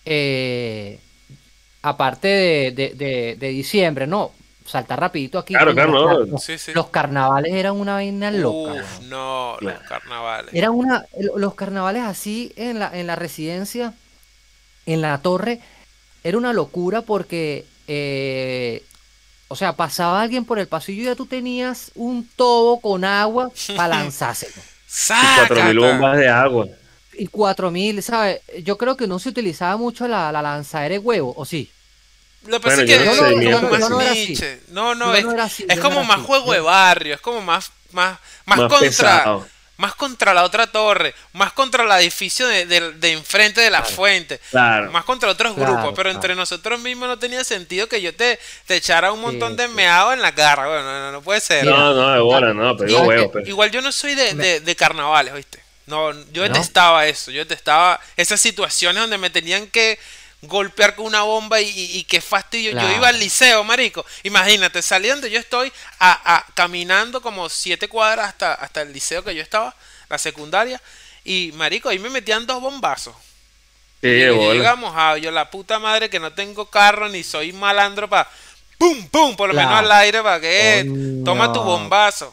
eh, 0.04 0.98
aparte 1.82 2.28
de, 2.28 2.70
de, 2.72 2.88
de- 2.94 3.36
de 3.38 3.48
diciembre, 3.48 4.06
no. 4.06 4.32
Saltar 4.68 5.00
rapidito 5.00 5.38
aquí. 5.38 5.54
Claro, 5.54 5.72
claro, 5.74 5.92
los, 5.92 6.04
no. 6.28 6.32
los- 6.32 6.44
Sí, 6.44 6.58
sí. 6.58 6.72
los 6.74 6.88
carnavales 6.88 7.52
eran 7.54 7.74
una 7.74 7.94
vaina 7.94 8.30
loca. 8.30 8.74
Uf, 8.74 9.00
no, 9.08 9.52
los 9.60 9.72
Claro. 9.72 9.80
carnavales. 9.88 10.54
Eran 10.54 10.70
una, 10.72 11.04
los 11.36 11.54
carnavales 11.54 12.02
así 12.04 12.52
en 12.56 12.78
la, 12.78 12.90
en 12.96 13.06
la 13.06 13.16
residencia, 13.16 13.94
en 14.86 15.00
la 15.00 15.18
torre, 15.18 15.60
era 16.24 16.36
una 16.38 16.52
locura 16.52 17.02
porque, 17.02 17.64
eh, 17.86 18.82
o 19.48 19.56
sea, 19.56 19.72
pasaba 19.74 20.20
alguien 20.20 20.44
por 20.44 20.58
el 20.58 20.68
pasillo 20.68 21.02
y 21.02 21.06
ya 21.06 21.14
tú 21.14 21.26
tenías 21.26 21.90
un 21.94 22.28
tobo 22.36 22.80
con 22.80 23.04
agua 23.04 23.50
para 23.76 23.88
lanzárselo. 23.88 24.52
Y 24.54 25.36
cuatro 25.48 25.64
mil 25.64 25.78
bombas 25.80 26.16
de 26.18 26.28
agua. 26.28 26.66
Y 27.20 27.26
4000, 27.26 28.02
¿sabes? 28.02 28.40
Yo 28.62 28.78
creo 28.78 28.96
que 28.96 29.06
no 29.08 29.18
se 29.18 29.30
utilizaba 29.30 29.76
mucho 29.76 30.06
la, 30.06 30.30
la 30.30 30.40
lanzadera 30.40 30.92
de 30.92 30.98
huevo, 31.00 31.34
¿o 31.36 31.44
sí? 31.44 31.70
Lo 32.48 32.60
que 32.60 32.64
pasa 32.68 32.76
Bueno, 32.76 32.92
es 32.92 32.98
que 32.98 33.04
yo 33.04 33.04
no 33.04 33.12
es 33.12 33.18
sé, 33.18 33.52
como 33.52 33.68
más 33.78 33.90
niche. 34.16 34.60
No, 34.68 34.94
no, 34.94 35.14
es, 35.14 35.24
no 35.24 35.32
era 35.32 35.44
así, 35.44 35.64
es 35.68 35.78
como 35.80 36.02
más 36.04 36.18
así. 36.18 36.26
juego 36.26 36.52
de 36.52 36.60
barrio, 36.60 37.14
es 37.14 37.20
como 37.20 37.40
más, 37.42 37.70
más, 37.92 38.18
más, 38.46 38.58
Más 38.58 38.68
contra, 38.68 38.88
pesado. 38.88 39.48
más 39.76 39.94
contra 39.94 40.34
la 40.34 40.42
otra 40.44 40.66
torre, 40.66 41.14
más 41.34 41.52
contra 41.52 41.84
el 41.84 42.02
edificio 42.02 42.48
de, 42.48 42.66
de- 42.66 42.92
de 42.92 43.12
enfrente 43.12 43.60
de 43.60 43.70
la 43.70 43.82
fuente, 43.84 44.40
Claro. 44.50 44.90
más 44.90 45.04
contra 45.04 45.28
otros 45.30 45.54
Claro, 45.54 45.72
grupos, 45.74 45.90
pero 45.94 46.04
claro. 46.04 46.14
entre 46.16 46.34
nosotros 46.34 46.80
mismos 46.80 47.08
no 47.08 47.18
tenía 47.18 47.44
sentido 47.44 47.86
que 47.86 48.00
yo 48.02 48.14
te, 48.14 48.38
te 48.66 48.76
echara 48.76 49.12
un 49.12 49.20
montón 49.20 49.50
Sí, 49.52 49.56
de 49.58 49.68
sí. 49.68 49.74
meado 49.74 50.12
en 50.12 50.22
la 50.22 50.34
cara, 50.34 50.66
bueno, 50.66 50.82
no, 50.84 51.12
no 51.12 51.22
puede 51.22 51.40
ser. 51.40 51.64
No, 51.66 51.94
no, 51.94 52.12
de 52.12 52.20
bola, 52.20 52.52
no, 52.54 52.76
pero 52.76 52.90
yo 52.90 52.96
¿sabes 52.96 53.08
huevo, 53.08 53.32
pues. 53.32 53.46
Igual 53.46 53.70
yo 53.70 53.80
no 53.82 53.92
soy 53.92 54.14
de, 54.14 54.34
de, 54.34 54.60
de 54.60 54.76
carnavales, 54.76 55.34
¿viste? 55.34 55.62
No, 55.86 56.12
yo 56.32 56.42
¿No? 56.42 56.48
detestaba 56.48 57.06
eso, 57.06 57.30
yo 57.30 57.40
detestaba 57.40 57.98
esas 58.16 58.40
situaciones 58.40 59.00
donde 59.02 59.16
me 59.16 59.30
tenían 59.30 59.66
que 59.68 59.98
golpear 60.42 60.94
con 60.94 61.06
una 61.06 61.22
bomba 61.22 61.60
y, 61.60 61.68
y- 61.68 61.98
y 61.98 62.04
qué 62.04 62.20
fastidio. 62.20 62.70
Claro. 62.72 62.88
Yo 62.88 62.96
iba 62.96 63.08
al 63.08 63.18
liceo, 63.18 63.64
marico. 63.64 64.04
Imagínate, 64.22 64.82
salí 64.82 65.08
donde 65.08 65.30
yo 65.30 65.38
estoy 65.40 65.72
a, 65.98 66.36
a- 66.36 66.46
caminando 66.54 67.20
como 67.20 67.48
siete 67.48 67.88
cuadras 67.88 68.28
hasta, 68.28 68.54
hasta 68.54 68.82
el 68.82 68.92
liceo 68.92 69.24
que 69.24 69.34
yo 69.34 69.42
estaba, 69.42 69.74
la 70.08 70.18
secundaria. 70.18 70.80
Y, 71.24 71.52
marico, 71.56 71.88
ahí 71.88 71.98
me 71.98 72.08
metían 72.10 72.46
dos 72.46 72.60
bombazos. 72.60 73.14
Sí, 74.00 74.06
Y 74.08 74.20
yo 74.20 74.52
llegamos 74.54 74.94
a 74.96 75.18
yo 75.18 75.30
la 75.32 75.50
puta 75.50 75.78
madre 75.80 76.08
que 76.08 76.20
no 76.20 76.32
tengo 76.32 76.70
carro 76.70 77.08
ni 77.08 77.24
soy 77.24 77.52
malandro 77.52 78.08
para 78.08 78.30
pum 78.78 79.08
pum 79.08 79.34
por 79.34 79.48
lo 79.48 79.54
Claro. 79.54 79.68
menos 79.70 79.84
al 79.84 79.92
aire 80.00 80.22
para 80.22 80.40
que 80.40 80.84
Coño. 80.86 81.24
toma 81.24 81.52
tu 81.52 81.60
bombazo. 81.62 82.32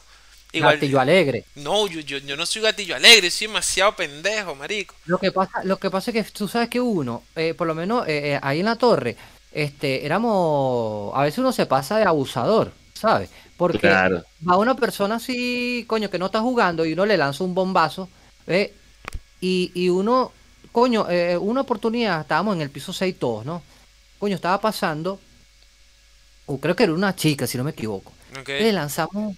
Igual 0.57 0.75
Gatillo 0.75 0.99
alegre. 0.99 1.45
no, 1.55 1.87
yo, 1.87 1.99
yo, 2.01 2.17
yo 2.19 2.35
no 2.37 2.45
soy 2.45 2.61
gatillo 2.61 2.95
alegre, 2.95 3.29
soy 3.31 3.47
demasiado 3.47 3.95
pendejo, 3.95 4.55
marico. 4.55 4.95
Lo 5.05 5.17
que 5.17 5.31
pasa, 5.31 5.63
lo 5.63 5.77
que 5.77 5.89
pasa 5.91 6.11
es 6.11 6.25
que 6.25 6.31
tú 6.31 6.47
sabes 6.47 6.69
que 6.69 6.79
uno, 6.79 7.23
eh, 7.35 7.53
por 7.53 7.67
lo 7.67 7.75
menos 7.75 8.07
eh, 8.07 8.33
eh, 8.33 8.39
ahí 8.41 8.59
en 8.59 8.65
la 8.65 8.75
torre, 8.77 9.15
este, 9.51 10.05
éramos, 10.05 11.13
a 11.15 11.23
veces 11.23 11.39
uno 11.39 11.51
se 11.51 11.65
pasa 11.65 11.97
de 11.97 12.03
abusador, 12.05 12.71
¿sabes? 12.93 13.29
Porque 13.57 13.79
Claro. 13.79 14.23
va 14.47 14.57
una 14.57 14.75
persona 14.75 15.15
así, 15.15 15.85
coño, 15.87 16.09
que 16.09 16.19
no 16.19 16.25
está 16.27 16.41
jugando 16.41 16.85
y 16.85 16.93
uno 16.93 17.05
le 17.05 17.17
lanza 17.17 17.43
un 17.43 17.53
bombazo, 17.55 18.09
¿eh? 18.47 18.73
Y, 19.41 19.71
y 19.73 19.89
uno, 19.89 20.31
coño, 20.71 21.09
eh, 21.09 21.37
una 21.37 21.61
oportunidad, 21.61 22.21
estábamos 22.21 22.55
en 22.55 22.61
el 22.61 22.69
piso 22.69 22.91
6 22.93 23.17
todos, 23.19 23.45
¿no? 23.45 23.61
Coño, 24.19 24.35
estaba 24.35 24.59
pasando, 24.59 25.19
o 26.47 26.59
creo 26.59 26.75
que 26.75 26.83
era 26.83 26.93
una 26.93 27.15
chica, 27.15 27.47
si 27.47 27.57
no 27.57 27.63
me 27.63 27.71
equivoco. 27.71 28.11
Le 28.47 28.71
lanzamos, 28.73 29.35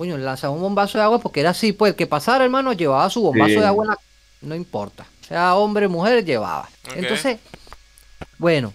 coño, 0.00 0.16
le 0.16 0.24
lanzamos 0.24 0.56
un 0.56 0.62
bombazo 0.62 0.96
de 0.96 1.04
agua 1.04 1.18
porque 1.18 1.40
era 1.40 1.50
así, 1.50 1.74
pues 1.74 1.90
el 1.90 1.94
que 1.96 2.06
pasara, 2.06 2.42
hermano, 2.42 2.72
llevaba 2.72 3.10
su 3.10 3.20
bombazo 3.20 3.50
Sí. 3.52 3.60
de 3.60 3.66
agua 3.66 3.84
en 3.84 3.90
la... 3.90 3.98
No 4.40 4.54
importa, 4.54 5.04
sea 5.28 5.54
hombre 5.56 5.84
o 5.84 5.90
mujer, 5.90 6.24
llevaba. 6.24 6.70
Entonces, 6.94 7.38
bueno, 8.38 8.72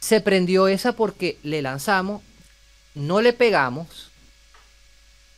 se 0.00 0.20
prendió 0.20 0.66
esa 0.66 0.90
porque 0.94 1.38
le 1.44 1.62
lanzamos, 1.62 2.20
no 2.96 3.20
le 3.20 3.32
pegamos, 3.32 4.10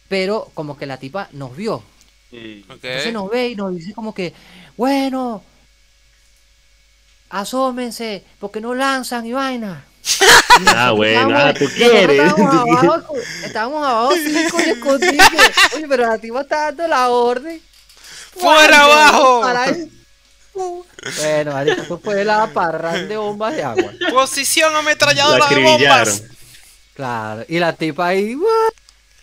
pero 0.09 0.51
como 0.55 0.79
que 0.79 0.87
la 0.87 0.97
tipa 0.97 1.29
nos 1.33 1.55
vio. 1.55 1.83
Entonces 2.33 3.12
nos 3.12 3.29
ve 3.29 3.51
y 3.51 3.57
nos 3.57 3.75
dice 3.75 3.93
como 3.93 4.14
que, 4.14 4.33
bueno, 4.79 5.43
asómense, 7.29 8.25
porque 8.38 8.62
no 8.62 8.75
lanzan 8.75 9.27
y 9.27 9.33
vaina. 9.35 9.85
Ah, 10.66 10.92
bueno, 10.92 11.37
ah, 11.37 11.55
tú 11.55 11.66
quieres. 11.75 12.20
Estábamos 12.20 12.79
abajo, 12.83 13.14
estábamos 13.44 13.87
abajo 13.87 14.12
cinco 14.14 14.59
y 14.64 14.70
escondidos. 14.70 15.29
Oye, 15.77 15.87
pero 15.88 16.07
la 16.07 16.18
tipa 16.18 16.40
está 16.42 16.57
dando 16.66 16.88
la 16.88 17.09
orden. 17.09 17.61
¡Fuera 18.37 18.85
abajo! 18.85 19.40
para 19.40 19.64
ahí. 19.64 19.90
Bueno, 20.53 21.53
marico, 21.53 21.83
eso 21.83 21.99
fue 21.99 22.25
la 22.25 22.46
parrán 22.49 23.09
de 23.09 23.16
bombas 23.16 23.55
de 23.55 23.62
agua. 23.62 23.92
Posición 24.11 24.73
La 24.73 24.81
ametralladora 24.81 25.46
de 25.49 25.62
bombas. 25.62 26.25
Claro, 26.94 27.44
y 27.49 27.59
la 27.59 27.73
tipa 27.73 28.09
ahí, 28.09 28.35
¡guau! 28.35 28.51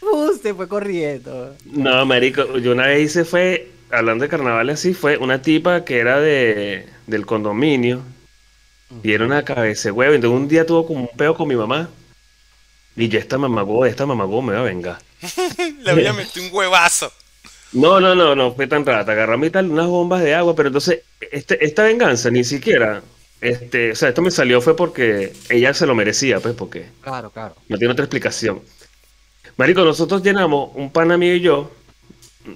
uh, 0.02 0.38
se 0.42 0.54
fue 0.54 0.68
corriendo. 0.68 1.56
No, 1.66 2.06
marico, 2.06 2.58
yo 2.58 2.72
una 2.72 2.88
vez 2.88 3.12
hice 3.12 3.26
fue, 3.26 3.70
hablando 3.92 4.24
de 4.24 4.30
carnavales 4.30 4.80
así, 4.80 4.94
fue 4.94 5.18
una 5.18 5.42
tipa 5.42 5.86
que 5.86 6.00
era 6.00 6.20
de, 6.20 6.88
del 7.06 7.26
condominio 7.26 8.02
y 9.04 9.12
era 9.14 9.26
una 9.26 9.44
cabeza 9.44 9.90
de 9.90 9.92
huevo. 9.92 10.14
Entonces 10.14 10.40
un 10.40 10.48
día 10.48 10.66
tuvo 10.66 10.86
como 10.86 11.02
un 11.02 11.18
peo 11.18 11.36
con 11.36 11.48
mi 11.48 11.56
mamá 11.56 11.90
y 12.96 13.08
yo 13.10 13.20
esta 13.20 13.38
mamagó, 13.38 13.86
esta 13.86 14.06
mamagó 14.06 14.42
me 14.42 14.54
va 14.54 14.60
a 14.62 14.64
vengar. 14.64 14.98
Le 15.84 15.94
voy 15.94 16.06
a 16.06 16.14
meter 16.14 16.44
un 16.44 16.50
huevazo. 16.52 17.12
No, 17.74 18.00
no, 18.00 18.16
no, 18.16 18.36
no 18.36 18.54
fue 18.54 18.68
tan 18.68 18.86
rata. 18.86 19.12
Agarró 19.12 19.44
y 19.46 19.50
tal 19.50 19.70
unas 19.70 19.88
bombas 19.88 20.22
de 20.24 20.34
agua, 20.34 20.56
pero 20.56 20.70
entonces 20.70 21.02
este, 21.32 21.64
esta 21.64 21.84
venganza 21.84 22.30
ni 22.32 22.44
siquiera, 22.44 23.02
este, 23.42 23.92
o 23.92 23.96
sea, 23.96 24.10
esto 24.10 24.22
me 24.22 24.32
salió 24.32 24.62
fue 24.62 24.76
porque 24.76 25.34
ella 25.50 25.74
se 25.74 25.86
lo 25.86 25.94
merecía, 25.96 26.40
pues, 26.40 26.56
porque 26.56 26.88
Claro, 27.02 27.30
claro. 27.32 27.56
no 27.68 27.78
tiene 27.78 27.92
otra 27.92 28.06
explicación. 28.06 28.62
Marico, 29.58 29.84
nosotros 29.84 30.24
llenamos, 30.24 30.72
un 30.76 30.92
pana 30.92 31.18
mío 31.18 31.36
y 31.36 31.42
yo, 31.42 31.72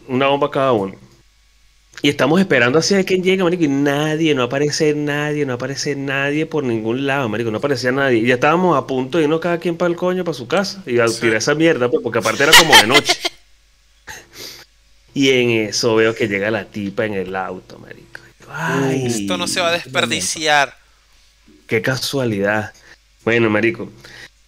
una 0.08 0.28
bomba 0.28 0.50
cada 0.52 0.72
uno. 0.72 0.96
Y 2.04 2.10
estamos 2.10 2.40
esperando 2.40 2.80
así 2.80 2.96
a 2.96 3.04
que 3.04 3.18
llegue, 3.22 3.44
marico, 3.44 3.64
y 3.64 3.68
nadie, 3.68 4.34
no 4.34 4.44
aparece 4.44 4.96
nadie, 4.96 5.46
no 5.46 5.54
aparece 5.54 5.96
nadie 5.96 6.48
por 6.48 6.64
ningún 6.64 7.06
lado, 7.06 7.30
marico, 7.30 7.52
no 7.52 7.60
aparecía 7.60 7.92
nadie. 7.92 8.20
Y 8.20 8.26
ya 8.28 8.36
estábamos 8.36 8.76
a 8.76 8.88
punto 8.88 9.18
de 9.20 9.26
irnos 9.26 9.40
cada 9.40 9.60
quien 9.60 9.78
para 9.78 9.90
el 9.92 9.96
coño, 9.96 10.24
para 10.24 10.34
su 10.34 10.48
casa, 10.48 10.82
y 10.88 10.98
a 11.00 11.08
Sí. 11.08 11.22
tirar 11.22 11.36
esa 11.38 11.54
mierda, 11.54 11.90
pues, 11.90 12.02
porque 12.02 12.18
aparte 12.20 12.42
era 12.44 12.54
como 12.54 12.76
de 12.76 12.88
noche. 12.88 13.14
y 15.14 15.30
en 15.30 15.50
eso 15.68 15.96
veo 15.96 16.16
que 16.16 16.28
llega 16.28 16.50
la 16.50 16.66
tipa 16.66 17.06
en 17.06 17.14
el 17.14 17.36
auto, 17.36 17.78
marico. 17.78 18.20
Ay, 18.50 19.06
Esto 19.06 19.38
no 19.38 19.48
se 19.48 19.62
va 19.62 19.70
a 19.70 19.74
desperdiciar. 19.74 20.76
Qué 21.68 21.82
casualidad. 21.82 22.74
Bueno, 23.24 23.50
marico. 23.50 23.92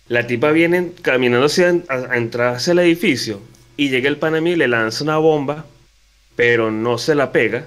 La 0.07 0.25
tipa 0.27 0.51
viene 0.51 0.91
caminando 1.01 1.45
hacia 1.45 1.69
a, 1.87 1.93
a 2.11 2.17
entrar 2.17 2.55
hacia 2.55 2.71
el 2.71 2.79
edificio 2.79 3.39
y 3.77 3.89
llega 3.89 4.09
el 4.09 4.17
pana 4.17 4.41
mío 4.41 4.53
y 4.53 4.57
le 4.57 4.67
lanza 4.67 5.03
una 5.03 5.17
bomba, 5.17 5.65
pero 6.35 6.71
no 6.71 6.97
se 6.97 7.15
la 7.15 7.31
pega, 7.31 7.65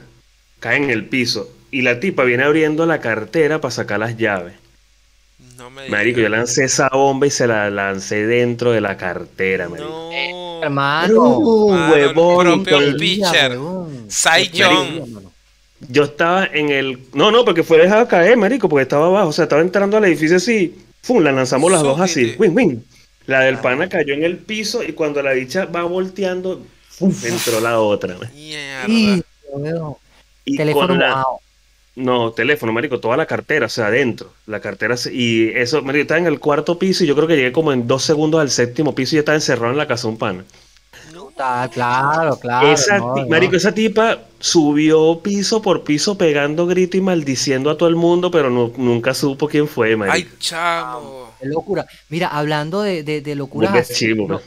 cae 0.61 0.76
en 0.76 0.90
el 0.90 1.07
piso 1.07 1.50
y 1.70 1.83
la 1.83 2.00
tipa 2.00 2.24
viene 2.24 2.44
abriendo 2.44 2.87
la 2.87 3.00
cartera 3.00 3.61
para 3.61 3.72
sacar 3.72 3.98
las 4.00 4.16
llaves. 4.16 4.55
No 5.57 5.70
me 5.70 5.88
Marico, 5.88 6.20
yo 6.20 6.29
lancé 6.29 6.64
esa 6.64 6.88
bomba 6.88 7.26
y 7.26 7.31
se 7.31 7.46
la 7.46 7.70
lancé 7.70 8.26
dentro 8.26 8.72
de 8.72 8.81
la 8.81 8.96
cartera, 8.96 9.68
marico. 9.68 9.88
No. 9.88 10.62
Hermano. 10.62 11.38
Uh, 11.38 11.70
Mano, 11.72 11.92
huevón, 11.92 12.64
propio 12.64 12.96
pitcher. 12.96 13.57
porquería, 13.57 14.68
mano. 15.12 15.33
Yo 15.88 16.05
estaba 16.05 16.46
en 16.46 16.70
el. 16.70 16.98
No, 17.12 17.31
no, 17.31 17.44
porque 17.44 17.62
fue 17.62 17.79
dejado 17.79 18.09
caer, 18.09 18.37
marico, 18.37 18.68
porque 18.68 18.83
estaba 18.83 19.07
abajo. 19.07 19.29
O 19.29 19.33
sea, 19.33 19.44
estaba 19.44 19.62
entrando 19.62 19.96
al 19.96 20.05
edificio 20.05 20.37
así. 20.37 20.74
¡Fum! 21.02 21.22
La 21.22 21.33
lanzamos 21.33 21.70
las 21.70 21.83
dos 21.83 22.00
así. 22.00 22.35
¡Win, 22.38 22.57
win! 22.57 22.85
La 23.26 23.40
del 23.40 23.59
pana 23.59 23.88
cayó 23.88 24.14
en 24.14 24.24
el 24.24 24.38
piso 24.38 24.83
y 24.83 24.92
cuando 24.92 25.22
la 25.22 25.33
bicha 25.33 25.66
va 25.66 25.83
volteando, 25.83 26.64
¡fum! 26.98 27.12
entró 27.24 27.61
la 27.61 27.80
otra. 27.80 28.16
Mierda. 28.35 29.22
Y, 30.44 30.56
teléfono 30.56 30.87
con 30.88 30.98
la. 30.98 31.24
No, 31.96 32.30
teléfono, 32.32 32.72
marico, 32.72 33.00
toda 33.00 33.16
la 33.16 33.24
cartera, 33.26 33.66
o 33.66 33.68
sea, 33.70 33.87
adentro. 33.87 34.30
La 34.46 34.61
cartera, 34.61 34.96
se- 34.98 35.14
y 35.14 35.48
eso, 35.54 35.80
marico, 35.82 36.02
estaba 36.02 36.20
en 36.20 36.26
el 36.26 36.38
cuarto 36.40 36.78
piso 36.78 37.04
y 37.04 37.06
yo 37.06 37.14
creo 37.16 37.26
que 37.26 37.37
llegué 37.37 37.52
como 37.52 37.72
en 37.72 37.87
dos 37.87 38.02
segundos 38.02 38.40
al 38.40 38.50
séptimo 38.50 38.94
piso 38.94 39.14
y 39.14 39.16
ya 39.16 39.20
estaba 39.20 39.37
encerrado 39.37 39.72
en 39.72 39.78
la 39.78 39.87
casa 39.87 40.02
de 40.06 40.12
un 40.12 40.18
pana. 40.18 40.44
Está- 41.30 41.68
claro, 41.72 42.38
claro. 42.38 42.72
esa, 42.72 42.96
no, 42.98 43.14
no. 43.16 43.26
marico, 43.28 43.56
esa 43.56 43.72
tipa 43.72 44.20
subió 44.40 45.20
piso 45.22 45.61
por 45.61 45.85
piso 45.85 46.16
pegando 46.16 46.66
grito 46.66 46.96
y 46.96 47.02
maldiciendo 47.02 47.68
a 47.70 47.76
todo 47.76 47.88
el 47.90 47.96
mundo, 47.96 48.30
pero 48.30 48.48
no- 48.50 48.72
nunca 48.76 49.12
supo 49.12 49.46
quién 49.48 49.68
fue, 49.68 49.96
marico. 49.96 50.14
Ay, 50.14 50.28
chamo. 50.38 51.30
Qué 51.40 51.46
locura. 51.48 51.87
Mira, 52.09 52.28
hablando 52.28 52.80
de, 52.82 53.02
de, 53.02 53.20
de 53.20 53.35
locuras 53.35 53.74
así, 53.74 53.94
chivo. 53.94 54.40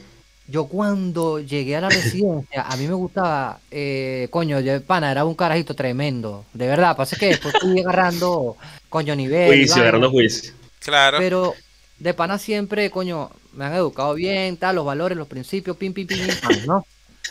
Yo 0.50 0.66
cuando 0.66 1.40
llegué 1.40 1.76
a 1.76 1.82
la 1.82 1.90
residencia, 1.90 2.64
a 2.64 2.76
mí 2.78 2.88
me 2.88 2.94
gustaba, 2.94 3.60
eh, 3.72 4.28
coño, 4.32 4.60
yo, 4.60 4.82
pana, 4.82 5.12
era 5.12 5.24
un 5.26 5.36
carajito 5.36 5.76
tremendo, 5.76 6.46
de 6.54 6.68
verdad, 6.68 6.96
pasa 6.98 7.16
que 7.18 7.28
después 7.28 7.54
fui 7.62 7.80
agarrando, 7.80 8.58
coño, 8.90 9.16
nivel, 9.16 9.48
Juicio, 9.60 9.82
agarrando 9.82 10.10
juicio. 10.10 10.54
Claro. 10.80 11.18
pero 11.20 11.54
de 12.00 12.14
pana 12.14 12.38
siempre, 12.38 12.90
coño, 12.90 13.30
me 13.54 13.66
han 13.66 13.74
educado 13.74 14.14
bien, 14.14 14.58
tal, 14.58 14.76
los 14.78 14.86
valores, 14.86 15.18
los 15.18 15.28
principios, 15.28 15.76
pim, 15.78 15.94
pim, 15.94 16.08
pim, 16.08 16.18
pim, 16.26 16.66
¿no? 16.66 16.86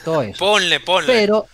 Todo 0.04 0.22
eso. 0.22 0.38
Ponle, 0.38 0.78
ponle. 0.80 1.06
Pero, 1.12 1.46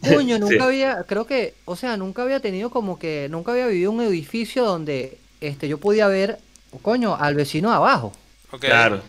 coño, 0.00 0.38
nunca 0.38 0.56
Sí. 0.56 0.62
había, 0.62 1.02
creo 1.04 1.26
que, 1.26 1.54
o 1.64 1.74
sea, 1.76 1.96
nunca 1.96 2.22
había 2.22 2.40
tenido 2.40 2.70
como 2.70 2.98
que, 2.98 3.26
nunca 3.30 3.52
había 3.52 3.66
vivido 3.66 3.90
un 3.90 4.02
edificio 4.02 4.64
donde 4.64 5.18
este, 5.40 5.66
yo 5.68 5.78
podía 5.78 6.06
ver, 6.06 6.38
coño, 6.82 7.16
al 7.16 7.34
vecino 7.34 7.70
de 7.70 7.76
abajo, 7.76 8.12
Ok. 8.52 8.60
Claro. 8.60 9.00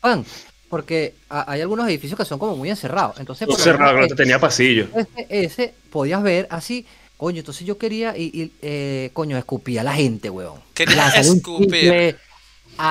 pan, 0.00 0.24
porque 0.68 1.14
a- 1.28 1.50
hay 1.52 1.60
algunos 1.60 1.86
edificios 1.88 2.18
que 2.18 2.24
son 2.24 2.38
como 2.38 2.56
muy 2.56 2.70
encerrados. 2.70 3.18
Entonces, 3.20 3.46
No 3.48 3.54
por 3.54 3.62
cerrado, 3.62 3.96
claro, 3.96 4.14
tenía 4.16 4.38
pasillo. 4.38 4.88
ese, 4.96 5.26
ese 5.28 5.74
podías 5.90 6.22
ver 6.22 6.46
así, 6.50 6.86
coño, 7.16 7.38
entonces 7.40 7.66
yo 7.66 7.78
quería, 7.78 8.16
y, 8.16 8.24
y, 8.34 8.52
eh, 8.62 9.10
coño, 9.12 9.36
escupía 9.38 9.82
a 9.82 9.84
la 9.84 9.94
gente, 9.94 10.30
weón. 10.30 10.60
Quería 10.74 11.08
escupir. 11.10 12.16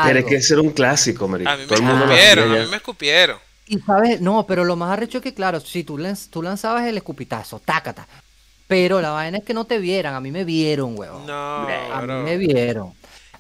Pero 0.06 0.20
es 0.20 0.26
que 0.26 0.36
ese 0.36 0.54
era 0.54 0.62
un 0.62 0.72
clásico, 0.72 1.28
marico. 1.28 1.50
A 1.50 1.56
mí 1.58 1.64
me 1.64 1.68
Todo 1.68 1.80
el 1.80 1.84
mundo 1.84 2.06
lo 2.06 2.14
escupieron, 2.14 2.52
a 2.58 2.64
mí 2.64 2.70
me 2.70 2.78
escupieron. 2.78 3.38
Y 3.68 3.80
sabes, 3.80 4.22
no, 4.22 4.46
pero 4.46 4.64
lo 4.66 4.76
más 4.76 4.92
arrecho 4.92 5.18
es 5.20 5.24
que, 5.24 5.34
claro, 5.34 5.60
si 5.60 5.84
tú, 5.84 5.98
lanz- 5.98 6.30
tú 6.30 6.42
lanzabas 6.42 6.86
el 6.88 6.98
escupitazo, 6.98 7.60
tácata. 7.60 8.08
Pero 8.68 9.02
la 9.02 9.12
vaina 9.12 9.38
es 9.40 9.44
que 9.44 9.54
no 9.54 9.66
te 9.66 9.78
vieran, 9.78 10.16
a 10.16 10.22
mí 10.22 10.32
me 10.32 10.46
vieron, 10.46 10.98
weón. 10.98 11.26
No, 11.28 11.34
a 11.68 12.00
mí 12.02 12.08
bro. 12.08 12.24
me 12.24 12.38
vieron. 12.38 12.94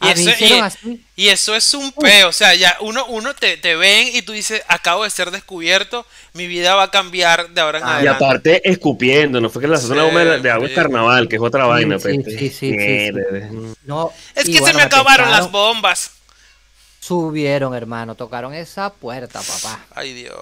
Y 0.03 0.09
eso- 0.09 0.45
y- 0.45 0.59
así. 0.59 1.05
Y 1.15 1.27
eso 1.29 1.55
es 1.55 1.73
un 1.73 1.91
peo, 1.91 2.29
o 2.29 2.31
sea, 2.31 2.55
ya 2.55 2.75
uno, 2.81 3.05
uno 3.05 3.33
te, 3.35 3.57
te 3.57 3.75
ven 3.75 4.07
y 4.13 4.21
tú 4.23 4.31
dices, 4.31 4.61
acabo 4.67 5.03
de 5.03 5.09
ser 5.11 5.29
descubierto, 5.31 6.05
mi 6.33 6.47
vida 6.47 6.73
va 6.75 6.83
a 6.83 6.91
cambiar 6.91 7.49
de 7.49 7.61
ahora 7.61 7.77
en 7.79 7.83
Ah, 7.83 7.87
Y 7.87 7.93
adelante. 7.97 8.25
aparte, 8.25 8.69
escupiendo, 8.69 9.39
no 9.39 9.49
fue 9.49 9.61
que 9.61 9.67
la 9.67 9.77
Sí, 9.77 9.87
zona 9.87 10.03
de 10.39 10.51
agua 10.51 10.67
es 10.67 10.73
carnaval, 10.73 11.27
que 11.29 11.35
es 11.35 11.41
otra 11.41 11.63
Sí, 11.65 11.69
vaina. 11.69 11.99
sí, 11.99 12.03
pues. 12.19 12.35
sí, 12.37 12.39
sí, 12.39 12.49
sí, 12.49 12.69
sí. 12.71 12.75
Mierda. 12.75 13.49
No, 13.85 14.11
es 14.35 14.47
y 14.49 14.53
que 14.53 14.65
se 14.65 14.73
me 14.73 14.81
acabaron 14.81 15.29
las 15.31 15.51
bombas. 15.51 16.11
Subieron, 16.99 17.75
hermano, 17.75 18.15
tocaron 18.15 18.53
esa 18.53 18.91
puerta, 18.91 19.41
papá. 19.41 19.79
Ay, 19.93 20.13
Dios. 20.13 20.35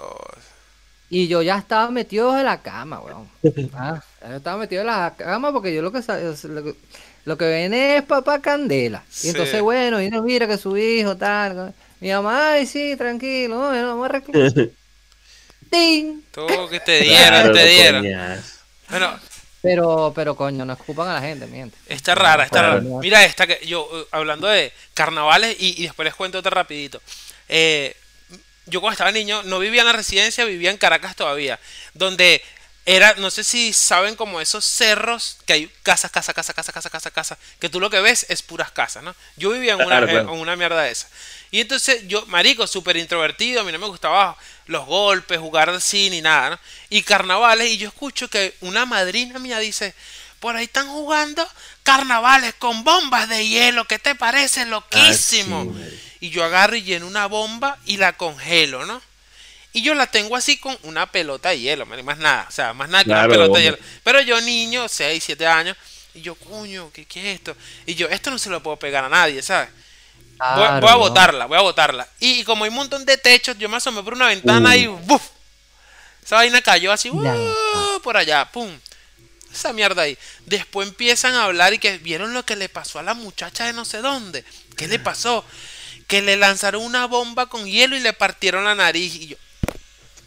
Y 1.10 1.26
yo 1.28 1.42
ya 1.42 1.58
estaba 1.58 1.90
metido 1.90 2.38
en 2.38 2.44
la 2.44 2.62
cama, 2.62 3.00
weón. 3.00 3.28
Ah, 3.74 4.00
yo 4.28 4.36
estaba 4.36 4.56
metido 4.58 4.80
en 4.82 4.86
la 4.86 5.12
cama 5.18 5.52
porque 5.52 5.74
yo 5.74 5.82
lo 5.82 5.92
que 5.92 5.98
es- 5.98 6.44
lo 6.44 6.62
que, 6.64 6.74
lo 7.24 7.36
que 7.38 7.48
viene 7.48 7.96
es 7.98 8.02
papá 8.04 8.40
candela. 8.40 9.04
Y 9.22 9.28
Sí. 9.28 9.28
entonces, 9.28 9.60
bueno, 9.60 10.00
y 10.02 10.10
no 10.10 10.22
mira 10.22 10.46
que 10.48 10.58
su 10.58 10.76
hijo, 10.76 11.16
tal. 11.16 11.74
Mi 12.00 12.10
mamá, 12.10 12.52
ay, 12.54 12.66
sí, 12.66 12.96
tranquilo, 12.96 13.56
no, 13.56 13.72
no, 13.72 13.88
vamos 13.88 14.02
a 14.04 14.06
arreglar. 14.06 14.44
¡Ting! 15.70 16.22
Tú 16.32 16.46
que 16.70 16.80
te 16.80 17.00
dieron, 17.00 17.28
Claro, 17.28 17.52
te 17.52 17.66
dieron. 17.66 18.02
Bueno, 18.88 19.18
Pero, 19.62 20.12
pero 20.14 20.34
coño, 20.36 20.64
no 20.64 20.72
escupan 20.72 21.08
a 21.08 21.14
la 21.14 21.20
gente, 21.20 21.46
miente. 21.46 21.76
está 21.86 22.14
rara, 22.14 22.44
está 22.44 22.62
rara. 22.62 22.80
Mira 22.80 23.24
esta 23.24 23.46
que 23.46 23.64
yo, 23.66 23.88
eh, 23.92 24.06
hablando 24.10 24.48
de 24.48 24.72
carnavales 24.94 25.56
y, 25.58 25.80
y 25.80 25.84
después 25.84 26.04
les 26.04 26.14
cuento 26.14 26.38
otra 26.38 26.50
rapidito. 26.50 27.00
Eh, 27.48 27.96
yo 28.66 28.80
cuando 28.80 28.92
estaba 28.94 29.12
niño 29.12 29.42
no 29.44 29.58
vivía 29.60 29.82
en 29.82 29.86
la 29.86 29.92
residencia, 29.92 30.44
vivía 30.44 30.70
en 30.70 30.78
Caracas 30.78 31.14
todavía, 31.16 31.58
donde 31.94 32.42
era, 32.84 33.14
no 33.14 33.30
sé 33.30 33.44
si 33.44 33.72
saben 33.72 34.16
como 34.16 34.40
esos 34.40 34.64
cerros 34.64 35.36
que 35.46 35.52
hay 35.52 35.68
casas, 35.84 36.10
casa, 36.10 36.34
casa, 36.34 36.52
casa, 36.52 36.72
casa, 36.72 36.90
casa, 36.90 37.10
casa, 37.10 37.38
que 37.60 37.68
tú 37.68 37.78
lo 37.78 37.90
que 37.90 38.00
ves 38.00 38.26
es 38.28 38.42
puras 38.42 38.72
casas, 38.72 39.02
¿no? 39.04 39.14
Yo 39.36 39.50
vivía 39.50 39.74
en 39.74 39.78
una, 39.78 39.86
Claro, 39.98 40.06
claro. 40.08 40.34
en 40.34 40.40
una 40.40 40.56
mierda 40.56 40.82
de 40.82 40.90
esa. 40.90 41.08
Y 41.52 41.60
entonces 41.60 42.08
yo, 42.08 42.26
marico, 42.26 42.66
súper 42.66 42.96
introvertido, 42.96 43.60
a 43.60 43.64
mí 43.64 43.70
no 43.72 43.78
me 43.78 43.86
gustaba 43.86 44.36
los 44.66 44.84
golpes, 44.86 45.38
jugar 45.38 45.70
así 45.70 46.10
ni 46.10 46.20
nada, 46.22 46.50
¿no? 46.50 46.58
Y 46.90 47.02
carnavales, 47.02 47.70
y 47.70 47.76
yo 47.78 47.88
escucho 47.88 48.28
que 48.28 48.56
una 48.60 48.84
madrina 48.86 49.38
mía 49.38 49.58
dice, 49.58 49.94
por 50.40 50.56
ahí 50.56 50.64
están 50.64 50.88
jugando 50.88 51.46
carnavales 51.84 52.54
con 52.54 52.82
bombas 52.84 53.28
de 53.28 53.46
hielo, 53.46 53.84
¿qué 53.86 53.98
te 54.00 54.14
parece? 54.16 54.66
Loquísimo. 54.66 55.60
Ah, 55.60 55.72
sí, 55.72 55.78
marico. 55.78 55.96
y 56.20 56.30
yo 56.30 56.42
agarro 56.44 56.74
y 56.74 56.82
lleno 56.82 57.06
una 57.06 57.26
bomba 57.26 57.78
y 57.84 57.96
la 57.98 58.16
congelo, 58.16 58.86
¿no? 58.86 59.00
Y 59.72 59.82
yo 59.82 59.94
la 59.94 60.06
tengo 60.06 60.36
así 60.36 60.58
con 60.58 60.76
una 60.82 61.10
pelota 61.10 61.50
de 61.50 61.60
hielo, 61.60 61.86
man, 61.86 61.98
y 61.98 62.02
más 62.02 62.18
nada, 62.18 62.46
o 62.48 62.52
sea, 62.52 62.74
más 62.74 62.88
nada 62.88 63.04
que 63.04 63.08
Claro, 63.10 63.26
una 63.26 63.32
pelota 63.32 63.58
de 63.58 63.64
hielo. 63.64 63.78
Pero 64.04 64.20
yo 64.20 64.40
niño, 64.40 64.86
6, 64.88 65.22
7 65.24 65.46
años, 65.46 65.76
y 66.14 66.20
yo, 66.20 66.34
coño, 66.34 66.90
¿qué, 66.92 67.06
¿qué 67.06 67.20
es 67.20 67.36
esto? 67.36 67.56
Y 67.86 67.94
yo, 67.94 68.08
esto 68.08 68.30
no 68.30 68.38
se 68.38 68.50
lo 68.50 68.62
puedo 68.62 68.76
pegar 68.78 69.04
a 69.04 69.08
nadie, 69.08 69.42
¿sabes? 69.42 69.70
Voy, 70.54 70.66
Claro, 70.66 70.80
voy 70.80 70.90
a 70.90 70.96
botarla, 70.96 71.46
voy 71.46 71.56
a 71.56 71.62
botarla. 71.62 72.08
Y, 72.20 72.40
y 72.40 72.44
como 72.44 72.64
hay 72.64 72.68
un 72.70 72.76
montón 72.76 73.04
de 73.06 73.16
techos, 73.16 73.56
yo 73.58 73.68
me 73.68 73.76
asomé 73.76 74.02
por 74.02 74.14
una 74.14 74.26
ventana 74.28 74.70
Uh. 74.70 74.74
y 74.74 74.86
¡buf! 74.86 75.22
Esa 76.24 76.36
vaina 76.36 76.60
cayó 76.60 76.92
así, 76.92 77.10
¡uh! 77.10 78.00
por 78.02 78.16
allá, 78.16 78.50
¡pum! 78.50 78.70
Esa 79.52 79.72
mierda 79.72 80.02
ahí. 80.02 80.18
Después 80.46 80.88
empiezan 80.88 81.34
a 81.34 81.44
hablar 81.44 81.74
y 81.74 81.78
que 81.78 81.98
vieron 81.98 82.32
lo 82.34 82.44
que 82.44 82.56
le 82.56 82.68
pasó 82.68 82.98
a 82.98 83.02
la 83.02 83.14
muchacha 83.14 83.66
de 83.66 83.72
no 83.72 83.84
sé 83.84 83.98
dónde. 83.98 84.44
¿Qué 84.76 84.88
le 84.88 84.98
pasó? 84.98 85.44
Que 86.06 86.22
le 86.22 86.36
lanzaron 86.36 86.82
una 86.82 87.06
bomba 87.06 87.46
con 87.46 87.66
hielo 87.66 87.96
y 87.96 88.00
le 88.00 88.12
partieron 88.12 88.64
la 88.64 88.74
nariz. 88.74 89.14
Y 89.14 89.26
yo, 89.28 89.36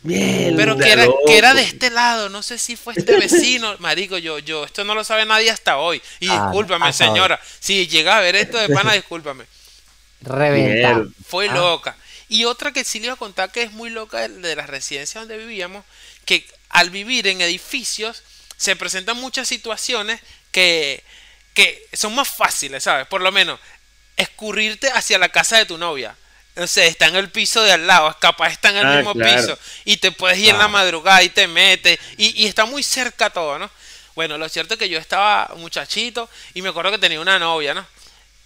Mierda, 0.06 0.56
pero 0.58 0.78
que 0.78 0.92
era, 0.92 1.08
que 1.26 1.38
era 1.38 1.54
de 1.54 1.64
este 1.64 1.90
lado, 1.90 2.30
no 2.30 2.42
sé 2.44 2.58
si 2.58 2.76
fue 2.76 2.94
este 2.96 3.18
vecino, 3.18 3.76
marico, 3.80 4.18
yo, 4.18 4.40
yo, 4.40 4.64
esto 4.66 4.84
no 4.84 4.94
lo 4.96 5.04
sabe 5.04 5.26
nadie 5.26 5.50
hasta 5.52 5.78
hoy. 5.78 6.02
Y 6.20 6.30
Ah, 6.30 6.44
discúlpame, 6.46 6.86
hoy. 6.88 6.94
señora, 6.94 7.40
si 7.60 7.88
llega 7.88 8.18
a 8.18 8.22
ver 8.22 8.36
esto 8.36 8.58
de 8.58 8.70
pana, 8.70 8.94
discúlpame. 8.94 9.46
Reventar. 10.22 10.96
Mierda. 10.96 11.12
Fue 11.28 11.50
Ah. 11.50 11.54
loca. 11.54 11.98
Y 12.28 12.46
otra 12.46 12.72
que 12.72 12.84
sí 12.84 13.00
le 13.00 13.06
iba 13.06 13.14
a 13.14 13.18
contar 13.18 13.52
que 13.52 13.62
es 13.64 13.72
muy 13.72 13.90
loca 13.90 14.20
de, 14.28 14.30
de 14.30 14.56
las 14.56 14.68
residencias 14.70 15.22
donde 15.22 15.38
vivíamos, 15.38 15.84
que 16.26 16.46
al 16.70 16.90
vivir 16.90 17.28
en 17.28 17.42
edificios 17.42 18.24
se 18.58 18.76
presentan 18.76 19.18
muchas 19.18 19.48
situaciones 19.48 20.20
que, 20.52 21.04
que 21.54 21.88
son 21.94 22.16
más 22.16 22.28
fáciles, 22.28 22.84
¿sabes? 22.84 23.06
Por 23.08 23.22
lo 23.22 23.32
menos, 23.32 23.60
escurrirte 24.18 24.90
hacia 24.90 25.20
la 25.20 25.30
casa 25.30 25.58
de 25.58 25.66
tu 25.66 25.78
novia. 25.78 26.16
No 26.56 26.68
sé, 26.68 26.88
está 26.88 27.08
en 27.08 27.16
el 27.18 27.30
piso 27.30 27.62
de 27.64 27.74
al 27.74 27.86
lado, 27.86 28.16
capaz 28.20 28.50
está 28.52 28.70
en 28.70 28.78
el 28.78 28.86
Ah, 28.86 28.96
mismo 28.96 29.14
claro. 29.14 29.42
piso 29.42 29.60
y 29.84 29.98
te 29.98 30.12
puedes 30.14 30.38
ir 30.38 30.46
en 30.50 30.54
la 30.54 30.60
Claro. 30.60 30.70
madrugada 30.70 31.22
y 31.22 31.30
te 31.30 31.48
metes 31.48 32.00
y, 32.18 32.44
y 32.44 32.48
está 32.48 32.64
muy 32.66 32.82
cerca 32.82 33.30
todo, 33.30 33.60
¿no? 33.60 33.70
Bueno, 34.16 34.38
lo 34.38 34.48
cierto 34.48 34.76
es 34.76 34.80
que 34.80 34.88
yo 34.88 34.98
estaba 34.98 35.52
muchachito 35.58 36.30
y 36.54 36.62
me 36.62 36.70
acuerdo 36.70 36.92
que 36.92 36.98
tenía 37.00 37.20
una 37.20 37.38
novia, 37.38 37.74
¿no? 37.74 37.86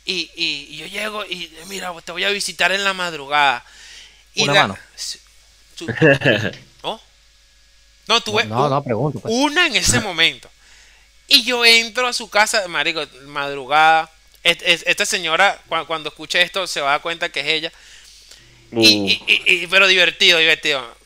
Y, 0.06 0.32
y- 0.36 0.67
y 0.72 0.78
yo 0.78 0.86
llego 0.88 1.24
y 1.26 1.52
mira, 1.67 1.93
te 2.04 2.12
voy 2.12 2.24
a 2.24 2.30
visitar 2.30 2.72
en 2.72 2.84
la 2.84 2.93
madrugada. 2.93 3.63
Y 4.34 4.43
Una 4.43 4.54
la- 4.54 4.62
mano. 4.67 4.78
¿No? 6.84 7.00
No, 8.08 8.22
tuve 8.22 8.45
No, 8.45 8.67
no, 8.69 8.84
pregunto. 8.84 9.19
pues. 9.19 9.32
una 9.36 9.67
en 9.67 9.76
ese 9.76 10.00
momento. 10.00 10.50
Y 11.28 11.43
yo 11.43 11.63
entro 11.63 12.08
a 12.08 12.13
su 12.13 12.28
casa, 12.30 12.67
marico, 12.67 13.06
madrugada. 13.26 14.10
Esta 14.41 15.06
señora, 15.06 15.62
cua- 15.69 15.86
cuando 15.86 16.10
escuche 16.10 16.41
esto, 16.41 16.65
se 16.65 16.82
va 16.82 16.88
a 16.89 16.91
dar 16.93 17.02
cuenta 17.02 17.30
que 17.30 17.41
es 17.41 17.48
ella. 17.48 17.72
Uh, 18.71 18.84
Y, 18.84 18.88
y- 19.27 19.43
y- 19.45 19.63
y- 19.63 19.67
pero 19.67 19.88
divertido, 19.88 20.38
divertido. 20.39 20.97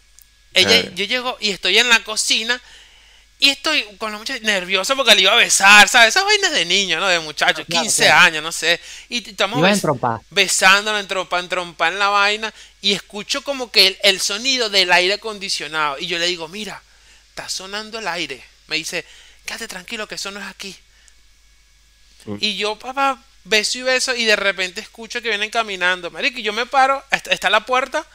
Ella, 0.53 0.83
Ah. 0.85 0.91
yo 0.95 1.05
llego 1.05 1.37
y 1.39 1.49
estoy 1.49 1.77
en 1.79 1.89
la 1.89 2.03
cocina 2.03 2.61
y 3.39 3.49
estoy 3.49 3.83
con 3.97 4.11
la 4.11 4.17
muchacha 4.17 4.39
nerviosa 4.43 4.95
porque 4.95 5.15
le 5.15 5.23
iba 5.23 5.33
a 5.33 5.37
besar, 5.37 5.89
¿sabes? 5.89 6.09
Esas 6.09 6.23
vainas 6.25 6.51
de 6.51 6.65
niño, 6.65 6.99
¿no? 6.99 7.07
De 7.07 7.19
muchacho, 7.19 7.65
Claro, 7.65 7.81
15 7.83 8.05
claro. 8.05 8.19
años, 8.21 8.43
no 8.43 8.51
sé. 8.51 8.79
Y 9.09 9.27
estamos 9.29 9.59
bes- 9.61 10.21
besándola 10.29 10.99
en 10.99 11.07
trompa, 11.07 11.39
en 11.39 11.49
trompa 11.49 11.87
en 11.87 11.99
la 11.99 12.09
vaina 12.09 12.53
y 12.81 12.93
escucho 12.93 13.41
como 13.43 13.71
que 13.71 13.87
el, 13.87 13.97
el 14.03 14.19
sonido 14.21 14.69
del 14.69 14.91
aire 14.91 15.13
acondicionado. 15.15 15.97
Y 15.99 16.07
yo 16.07 16.19
le 16.19 16.27
digo, 16.27 16.47
mira, 16.47 16.81
está 17.29 17.49
sonando 17.49 17.99
el 17.99 18.07
aire. 18.07 18.43
Me 18.67 18.75
dice, 18.77 19.03
quédate 19.45 19.67
tranquilo 19.67 20.07
que 20.07 20.15
eso 20.15 20.31
no 20.31 20.39
es 20.39 20.45
aquí. 20.47 20.75
Y 22.39 22.55
yo, 22.55 22.77
papá, 22.79 23.21
beso 23.45 23.77
y 23.79 23.81
beso 23.83 24.15
y 24.15 24.25
de 24.25 24.35
repente 24.35 24.81
escucho 24.81 25.21
que 25.21 25.29
vienen 25.29 25.49
caminando. 25.49 26.11
Marico, 26.11 26.39
y 26.39 26.43
yo 26.43 26.53
me 26.53 26.65
paro, 26.65 27.03
está, 27.11 27.31
está 27.31 27.49
la 27.49 27.65
puerta 27.65 28.05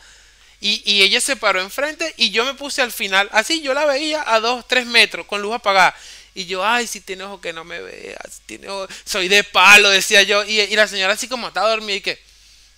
y, 0.60 0.82
y 0.90 1.02
ella 1.02 1.20
se 1.20 1.36
paró 1.36 1.60
enfrente 1.60 2.14
y 2.16 2.30
yo 2.30 2.44
me 2.44 2.54
puse 2.54 2.82
al 2.82 2.92
final. 2.92 3.28
Así 3.32 3.62
yo 3.62 3.74
la 3.74 3.86
veía 3.86 4.24
a 4.26 4.40
dos, 4.40 4.66
tres 4.68 4.86
metros 4.86 5.26
con 5.26 5.42
luz 5.42 5.54
apagada. 5.54 5.94
Y 6.34 6.46
yo, 6.46 6.64
ay, 6.64 6.86
si 6.86 7.00
tiene 7.00 7.24
ojo 7.24 7.40
que 7.40 7.52
no 7.52 7.64
me 7.64 7.80
veas. 7.80 8.42
Tiene 8.46 8.68
ojo- 8.68 8.88
Soy 9.04 9.28
de 9.28 9.44
palo, 9.44 9.90
decía 9.90 10.22
yo. 10.22 10.44
Y, 10.44 10.60
y 10.60 10.76
la 10.76 10.88
señora 10.88 11.14
así 11.14 11.28
como 11.28 11.48
estaba 11.48 11.70
dormida 11.70 11.96
y 11.96 12.00
que, 12.00 12.20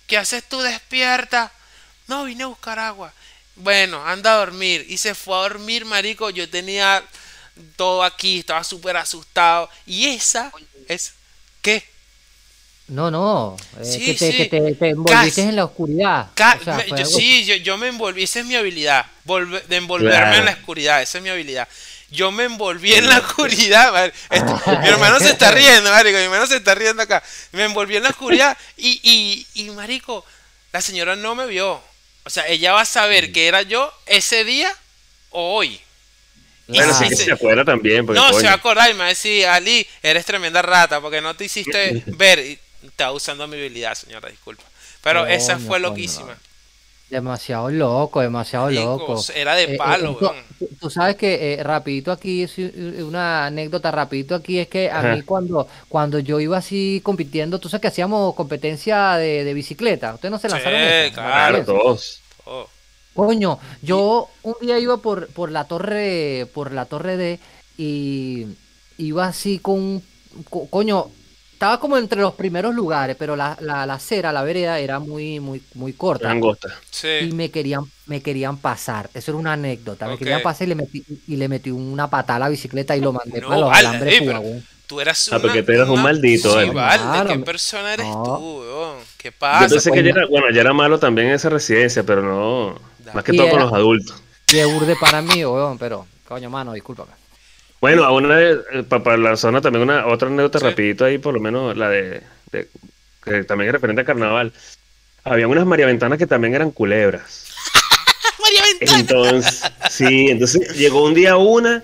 ¿qué 0.07 0.17
haces 0.17 0.43
tú 0.47 0.61
despierta? 0.61 1.51
No, 2.07 2.25
vine 2.25 2.43
a 2.43 2.47
buscar 2.47 2.79
agua. 2.79 3.13
Bueno, 3.55 4.05
anda 4.05 4.33
a 4.33 4.37
dormir. 4.37 4.85
Y 4.89 4.97
se 4.97 5.15
fue 5.15 5.35
a 5.37 5.41
dormir, 5.41 5.85
marico. 5.85 6.29
Yo 6.31 6.49
tenía 6.49 7.03
todo 7.75 8.03
aquí, 8.03 8.39
estaba 8.39 8.63
súper 8.63 8.97
asustado. 8.97 9.69
Y 9.85 10.07
esa 10.07 10.51
es... 10.87 11.13
No, 12.91 13.09
no, 13.09 13.55
eh, 13.79 13.85
Sí, 13.85 14.03
que, 14.05 14.13
te, 14.15 14.31
sí. 14.31 14.37
que 14.37 14.45
te, 14.47 14.75
te 14.75 14.89
envolviste 14.89 15.41
en 15.43 15.55
la 15.55 15.63
oscuridad. 15.65 16.27
Ca- 16.33 16.57
O 16.59 16.63
sea, 16.63 16.85
yo- 16.85 16.95
algo- 16.95 17.05
sí, 17.09 17.45
yo, 17.45 17.55
yo 17.55 17.77
me 17.77 17.87
envolví, 17.87 18.23
esa 18.23 18.39
es 18.41 18.45
mi 18.45 18.55
habilidad, 18.55 19.05
volve- 19.25 19.63
de 19.65 19.75
envolverme 19.77 20.17
Claro. 20.17 20.35
en 20.37 20.45
la 20.45 20.51
oscuridad, 20.51 21.01
esa 21.01 21.17
es 21.19 21.23
mi 21.23 21.29
habilidad. 21.29 21.67
Yo 22.09 22.31
me 22.33 22.43
envolví 22.43 22.93
en 22.93 23.07
la 23.07 23.19
oscuridad, 23.19 24.05
esto- 24.29 24.61
mi 24.81 24.87
hermano 24.89 25.19
se 25.19 25.29
está 25.29 25.51
riendo, 25.51 25.89
marico, 25.89 26.17
mi 26.17 26.23
hermano 26.25 26.45
se 26.47 26.57
está 26.57 26.75
riendo 26.75 27.01
acá. 27.01 27.23
Me 27.53 27.63
envolví 27.63 27.95
en 27.95 28.03
la 28.03 28.09
oscuridad 28.09 28.57
y, 28.75 28.99
y, 29.03 29.47
y, 29.53 29.69
marico, 29.69 30.25
la 30.73 30.81
señora 30.81 31.15
no 31.15 31.33
me 31.33 31.45
vio. 31.47 31.81
O 32.25 32.29
sea, 32.29 32.45
ella 32.47 32.73
va 32.73 32.81
a 32.81 32.85
saber 32.85 33.31
que 33.31 33.47
era 33.47 33.61
yo 33.61 33.91
ese 34.05 34.43
día 34.43 34.69
o 35.29 35.55
hoy. 35.55 35.79
Bueno, 36.67 36.93
sí 36.97 37.07
que 37.07 37.15
se- 37.15 37.23
se 37.25 37.31
acuerda 37.31 37.63
también. 37.63 38.05
Porque, 38.05 38.19
no, 38.19 38.27
se 38.27 38.33
coño, 38.33 38.45
va 38.47 38.51
a 38.51 38.55
acordar 38.55 38.89
y 38.89 38.93
me 38.93 38.99
va 38.99 39.05
a 39.05 39.09
decir, 39.09 39.45
Ali, 39.45 39.87
eres 40.03 40.25
tremenda 40.25 40.61
rata 40.61 40.99
porque 41.01 41.21
no 41.21 41.33
te 41.35 41.45
hiciste 41.45 42.03
ver. 42.07 42.59
Estaba 42.83 43.11
usando 43.11 43.47
mi 43.47 43.57
habilidad, 43.57 43.93
señora, 43.95 44.29
disculpa. 44.29 44.63
Pero 45.03 45.25
esa 45.25 45.57
fue 45.59 45.79
loquísima. 45.79 46.37
Demasiado 47.09 47.69
loco, 47.69 48.21
demasiado 48.21 48.71
loco. 48.71 49.21
era 49.35 49.53
de 49.55 49.63
Eh, 49.63 49.73
eh, 49.73 49.77
palo, 49.77 50.15
tú- 50.15 50.25
weón. 50.27 50.37
tú, 50.57 50.69
tú 50.79 50.89
sabes 50.89 51.17
que 51.17 51.53
eh, 51.55 51.63
rapidito 51.63 52.09
aquí, 52.11 52.43
es 52.43 52.57
una 52.57 53.47
anécdota 53.47 53.91
rapidito 53.91 54.33
aquí, 54.33 54.59
es 54.59 54.69
que 54.69 54.89
a 54.89 54.99
Ajá. 54.99 55.15
mí 55.15 55.21
cuando, 55.23 55.67
cuando 55.89 56.19
yo 56.19 56.39
iba 56.39 56.57
así 56.57 57.01
compitiendo, 57.03 57.59
tú 57.59 57.67
sabes 57.67 57.81
que 57.81 57.87
hacíamos 57.89 58.33
competencia 58.33 59.17
de, 59.17 59.43
de 59.43 59.53
bicicleta, 59.53 60.13
¿ustedes 60.13 60.31
no 60.31 60.39
se 60.39 60.47
Sí, 60.47 60.53
lanzaron 60.53 60.79
esa? 60.79 61.13
claro. 61.13 61.63
Claro, 61.65 61.65
todos. 61.65 62.21
Oh. 62.45 62.67
Coño, 63.13 63.59
yo 63.81 64.29
un 64.43 64.55
día 64.61 64.79
iba 64.79 64.95
por, 64.97 65.27
por 65.33 65.51
la 65.51 65.65
torre, 65.65 66.47
por 66.53 66.71
la 66.71 66.85
torre 66.85 67.17
D 67.17 67.39
y 67.77 68.45
iba 68.97 69.25
así 69.25 69.59
con, 69.59 70.01
co- 70.49 70.67
coño, 70.69 71.07
estaba 71.61 71.79
como 71.79 71.95
entre 71.95 72.19
los 72.19 72.33
primeros 72.33 72.73
lugares, 72.73 73.15
pero 73.19 73.35
la, 73.35 73.55
la, 73.61 73.85
la 73.85 73.93
acera, 73.93 74.31
la 74.31 74.41
vereda 74.41 74.79
era 74.79 74.97
muy, 74.97 75.39
muy, 75.39 75.61
muy 75.75 75.93
corta. 75.93 76.31
Angosta. 76.31 76.69
y 76.69 77.29
Sí. 77.29 77.31
me 77.33 77.51
querían, 77.51 77.83
me 78.07 78.19
querían 78.23 78.57
pasar. 78.57 79.11
Eso 79.13 79.29
era 79.29 79.37
una 79.37 79.53
anécdota. 79.53 80.07
Me 80.07 80.17
querían 80.17 80.41
pasar 80.41 80.65
y 80.65 80.69
le 80.69 80.75
metí, 80.75 81.03
y 81.27 81.35
le 81.35 81.47
metí 81.47 81.69
una 81.69 82.09
patada 82.09 82.37
a 82.37 82.39
la 82.39 82.49
bicicleta 82.49 82.95
y 82.97 83.01
lo 83.01 83.13
mandé 83.13 83.41
No, 83.41 83.47
para 83.49 83.59
los 83.59 83.69
vale, 83.69 83.87
alambres 83.87 84.19
pero-. 84.25 84.43
Tú 84.87 84.99
eras 84.99 85.29
Ah, 85.31 85.37
porque 85.39 85.61
tú 85.61 85.71
eras 85.71 85.87
un 85.87 86.01
maldito, 86.01 86.49
Sí, 86.49 86.55
vale. 86.55 86.71
vale. 86.71 87.03
Claro, 87.03 87.29
¿Qué 87.29 87.39
persona 87.39 87.93
eres 87.93 88.07
no. 88.07 88.23
tú, 88.23 88.59
weón? 88.61 88.97
¿Qué 89.17 89.29
Yo 89.29 89.37
pasa? 89.37 89.69
pensé 89.69 89.91
que 89.91 90.03
ya 90.03 90.09
era, 90.09 90.25
bueno, 90.27 90.47
ya 90.51 90.61
era 90.61 90.73
malo 90.73 90.97
también 90.99 91.27
en 91.27 91.35
esa 91.35 91.49
residencia, 91.49 92.03
pero 92.03 92.23
no. 92.23 92.79
Da. 92.97 93.13
Más 93.13 93.23
que 93.23 93.33
Y 93.33 93.37
todo 93.37 93.49
con 93.51 93.59
los 93.59 93.71
adultos. 93.71 94.21
Y 94.47 94.57
es 94.57 94.65
burde 94.73 94.95
para 94.95 95.21
mí, 95.21 95.45
weón, 95.45 95.77
pero, 95.77 96.07
coño, 96.27 96.49
mano, 96.49 96.73
discúlpame. 96.73 97.11
Bueno, 97.81 98.03
a 98.05 98.11
una 98.11 98.37
de- 98.37 98.59
eh, 98.73 98.83
pa- 98.87 99.03
para 99.03 99.17
la 99.17 99.35
zona 99.35 99.59
también 99.59 99.83
una 99.83 100.05
otra 100.07 100.27
anécdota 100.27 100.59
Sí. 100.59 100.65
rapidito 100.65 101.03
ahí, 101.03 101.17
por 101.17 101.33
lo 101.33 101.39
menos 101.39 101.75
la 101.75 101.89
de, 101.89 102.21
de- 102.51 102.67
que 103.23 103.43
también 103.43 103.69
es 103.69 103.73
referente 103.73 104.01
a 104.01 104.05
carnaval. 104.05 104.53
Había 105.23 105.47
unas 105.47 105.65
mariaventanas 105.65 106.17
que 106.17 106.27
también 106.27 106.53
eran 106.55 106.71
culebras. 106.71 107.47
María 108.41 108.61
Ventana. 108.79 108.99
Entonces, 108.99 109.63
sí, 109.89 110.27
entonces 110.29 110.75
llegó 110.77 111.03
un 111.05 111.13
día 111.15 111.37
una 111.37 111.83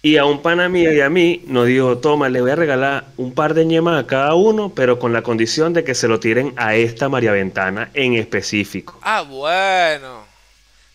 y 0.00 0.16
a 0.16 0.24
un 0.24 0.42
pana 0.42 0.68
mío 0.68 0.92
y 0.92 1.00
a 1.00 1.08
mí 1.08 1.42
nos 1.46 1.66
dijo, 1.66 1.98
toma, 1.98 2.28
le 2.28 2.40
voy 2.40 2.50
a 2.52 2.56
regalar 2.56 3.04
un 3.16 3.34
par 3.34 3.54
de 3.54 3.64
ñemas 3.64 4.02
a 4.02 4.06
cada 4.06 4.34
uno, 4.34 4.72
pero 4.74 4.98
con 4.98 5.12
la 5.12 5.22
condición 5.22 5.72
de 5.72 5.84
que 5.84 5.94
se 5.94 6.08
lo 6.08 6.18
tiren 6.20 6.52
a 6.56 6.74
esta 6.76 7.08
mariaventana 7.08 7.90
en 7.94 8.14
específico. 8.14 8.98
Ah, 9.02 9.22
bueno. 9.22 10.24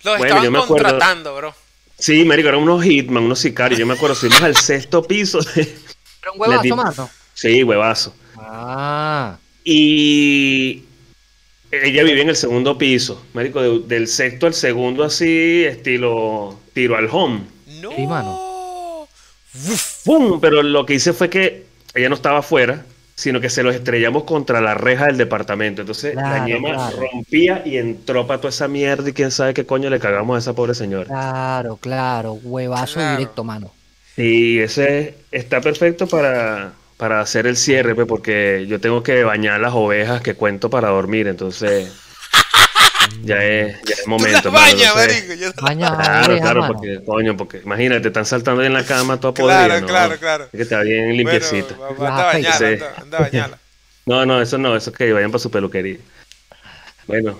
Los 0.03 0.17
Bueno, 0.19 0.25
estaban 0.25 0.43
yo 0.43 0.51
me 0.51 0.59
acuerdo- 0.59 0.83
contratando, 0.89 1.35
bro. 1.35 1.55
Sí, 1.99 2.23
marico, 2.25 2.49
eran 2.49 2.61
unos 2.61 2.83
hitman, 2.83 3.23
unos 3.23 3.39
sicarios. 3.39 3.79
Yo 3.79 3.85
me 3.85 3.93
acuerdo, 3.95 4.15
subimos 4.15 4.41
al 4.43 4.55
sexto 4.55 5.01
piso. 5.03 5.39
de- 5.41 5.75
Pero 6.21 6.33
un 6.33 6.41
huevazo, 6.41 6.75
mano. 6.75 7.09
Sí, 7.33 7.63
huevazo. 7.63 8.13
Ah, 8.37 9.37
Y 9.63 10.83
ella 11.71 12.03
vivía 12.03 12.21
en 12.23 12.29
el 12.29 12.35
segundo 12.35 12.77
piso, 12.77 13.25
marico, 13.33 13.61
de- 13.61 13.79
del 13.87 14.07
sexto 14.07 14.45
al 14.47 14.53
segundo 14.53 15.03
así, 15.03 15.63
estilo 15.65 16.57
tiro 16.73 16.95
al 16.95 17.09
home. 17.11 17.41
No. 17.81 17.91
Sí, 17.95 18.07
mano. 18.07 19.07
¡Pum! 20.05 20.39
Pero 20.39 20.61
lo 20.63 20.85
que 20.85 20.93
hice 20.95 21.13
fue 21.13 21.29
que 21.29 21.65
ella 21.95 22.09
no 22.09 22.15
estaba 22.15 22.39
afuera, 22.39 22.85
sino 23.17 23.41
que 23.41 23.49
se 23.51 23.63
los 23.63 23.75
estrellamos 23.75 24.23
contra 24.25 24.61
la 24.61 24.75
reja 24.75 25.07
del 25.07 25.17
departamento. 25.17 25.81
Entonces 25.83 26.23
la 26.27 26.39
ñema 26.39 26.73
claro. 26.73 26.97
rompía 26.97 27.63
y 27.65 27.77
entró 27.77 28.27
para 28.27 28.39
toda 28.41 28.51
esa 28.51 28.69
mierda 28.69 29.09
y 29.09 29.13
quién 29.13 29.31
sabe 29.31 29.53
qué 29.55 29.65
coño 29.67 29.89
le 29.91 29.99
cagamos 29.99 30.37
a 30.37 30.39
esa 30.39 30.55
pobre 30.55 30.75
señora. 30.75 31.13
claro, 31.13 31.77
claro. 31.77 32.33
Huevazo 32.33 33.01
Claro. 33.01 33.11
directo, 33.11 33.43
mano. 33.43 33.75
Y 34.15 34.59
ese 34.59 35.25
está 35.31 35.61
perfecto 35.61 36.07
para, 36.07 36.81
para 36.97 37.21
hacer 37.21 37.45
el 37.47 37.55
cierre, 37.57 37.93
pues, 37.95 38.07
porque 38.07 38.65
yo 38.67 38.81
tengo 38.81 39.03
que 39.03 39.23
bañar 39.23 39.59
las 39.61 39.73
ovejas 39.73 40.21
que 40.21 40.35
cuento 40.35 40.69
para 40.69 40.89
dormir, 40.89 41.27
entonces 41.27 41.93
ya 43.23 43.43
es, 43.43 43.81
ya 43.83 43.93
es 43.95 44.03
Tú 44.03 44.09
momento. 44.09 44.31
las 44.31 44.45
hermano, 44.45 44.65
bañas, 44.65 44.95
marico. 44.95 45.33
Yo- 45.33 45.53
Claro, 45.53 46.37
claro, 46.39 46.67
porque, 46.67 46.99
coño, 47.05 47.37
porque 47.37 47.57
imagínate, 47.63 48.01
te 48.01 48.07
están 48.09 48.25
saltando 48.25 48.61
ahí 48.61 48.67
en 48.67 48.73
la 48.73 48.85
cama 48.85 49.19
toda 49.19 49.33
Claro, 49.33 49.57
podrida, 49.73 49.81
¿no? 49.81 49.87
claro, 49.87 50.17
claro. 50.19 50.43
Es 50.45 50.51
que 50.51 50.61
está 50.63 50.81
bien 50.81 51.15
limpiecita. 51.17 51.75
Bueno, 51.75 52.05
anda 52.07 52.21
a 52.29 52.33
bañarla, 52.33 52.57
Sí. 52.57 52.65
anda, 52.73 52.93
anda 53.01 53.17
a 53.17 53.21
bañarla. 53.21 53.59
No, 54.07 54.25
no, 54.25 54.41
eso 54.41 54.57
no, 54.57 54.73
eso 54.77 54.89
es 54.91 54.95
que 54.95 55.11
vayan 55.11 55.31
para 55.31 55.39
su 55.39 55.51
peluquería. 55.51 55.97
Bueno, 57.07 57.37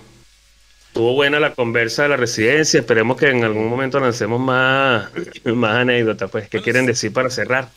estuvo 0.87 1.13
buena 1.13 1.39
la 1.39 1.53
conversa 1.53 2.03
de 2.03 2.09
la 2.09 2.17
residencia, 2.17 2.81
esperemos 2.81 3.15
que 3.15 3.29
en 3.29 3.43
algún 3.45 3.69
momento 3.69 3.99
lancemos 4.01 4.39
más, 4.41 5.09
más 5.45 5.75
anécdotas, 5.77 6.29
pues, 6.29 6.49
¿qué 6.49 6.61
quieren 6.61 6.85
decir 6.85 7.13
para 7.13 7.29
cerrar? 7.29 7.69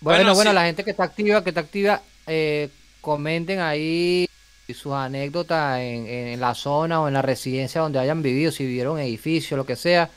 Bueno, 0.00 0.18
Bueno, 0.24 0.34
bueno, 0.34 0.50
sí. 0.50 0.54
la 0.56 0.64
gente 0.64 0.82
que 0.82 0.90
está 0.90 1.04
activa, 1.04 1.44
que 1.44 1.50
está 1.50 1.60
activa, 1.60 2.02
eh, 2.26 2.68
comenten 3.00 3.60
ahí 3.60 4.28
sus 4.74 4.92
anécdotas 4.94 5.80
en, 5.80 6.06
en 6.08 6.40
la 6.40 6.54
zona 6.54 7.00
o 7.02 7.08
en 7.08 7.14
la 7.14 7.22
residencia 7.22 7.80
donde 7.80 7.98
hayan 8.00 8.22
vivido, 8.22 8.52
si 8.52 8.64
vivieron 8.66 8.98
en 8.98 9.06
edificios, 9.06 9.56
lo 9.58 9.66
que 9.66 9.76
sea. 9.76 10.10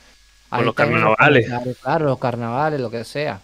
Ahí 0.50 0.64
los 0.64 0.76
carnavales. 0.76 1.46
Claro, 1.82 2.06
los 2.06 2.20
carnavales, 2.20 2.80
lo 2.82 2.90
que 2.92 3.04
sea. 3.06 3.42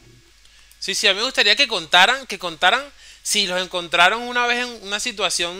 Sí, 0.79 0.93
sí, 0.95 1.07
a 1.07 1.13
mí 1.13 1.19
me 1.19 1.25
gustaría 1.25 1.55
que 1.55 1.67
contaran, 1.67 2.27
que 2.27 2.37
contaran 2.39 2.83
si 3.23 3.47
los 3.47 3.61
encontraron 3.61 4.21
una 4.21 4.45
vez 4.45 4.59
en 4.65 4.87
una 4.87 4.99
situación 4.99 5.55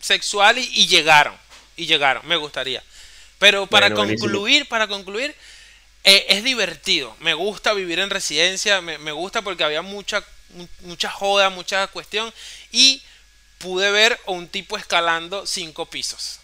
sexual 0.00 0.58
y, 0.58 0.62
y 0.74 0.86
llegaron. 0.86 1.34
Y 1.76 1.86
llegaron, 1.86 2.26
me 2.26 2.36
gustaría. 2.36 2.82
Pero 3.38 3.66
para 3.66 3.88
Bueno, 3.88 3.96
buenísimo. 3.96 4.32
concluir, 4.32 4.68
para 4.68 4.88
concluir, 4.88 5.34
eh, 6.04 6.26
es 6.28 6.44
divertido. 6.44 7.16
Me 7.20 7.34
gusta 7.34 7.74
vivir 7.74 8.00
en 8.00 8.10
residencia, 8.10 8.80
me, 8.80 8.98
me 8.98 9.12
gusta 9.12 9.42
porque 9.42 9.64
había 9.64 9.82
mucha, 9.82 10.24
mu- 10.54 10.68
mucha 10.82 11.10
joda, 11.10 11.50
mucha 11.50 11.86
cuestión. 11.88 12.32
Y 12.72 13.02
pude 13.60 13.90
ver 13.90 14.18
a 14.26 14.32
un 14.32 14.48
tipo 14.48 14.76
escalando 14.76 15.46
cinco 15.46 15.86
pisos 15.86 16.40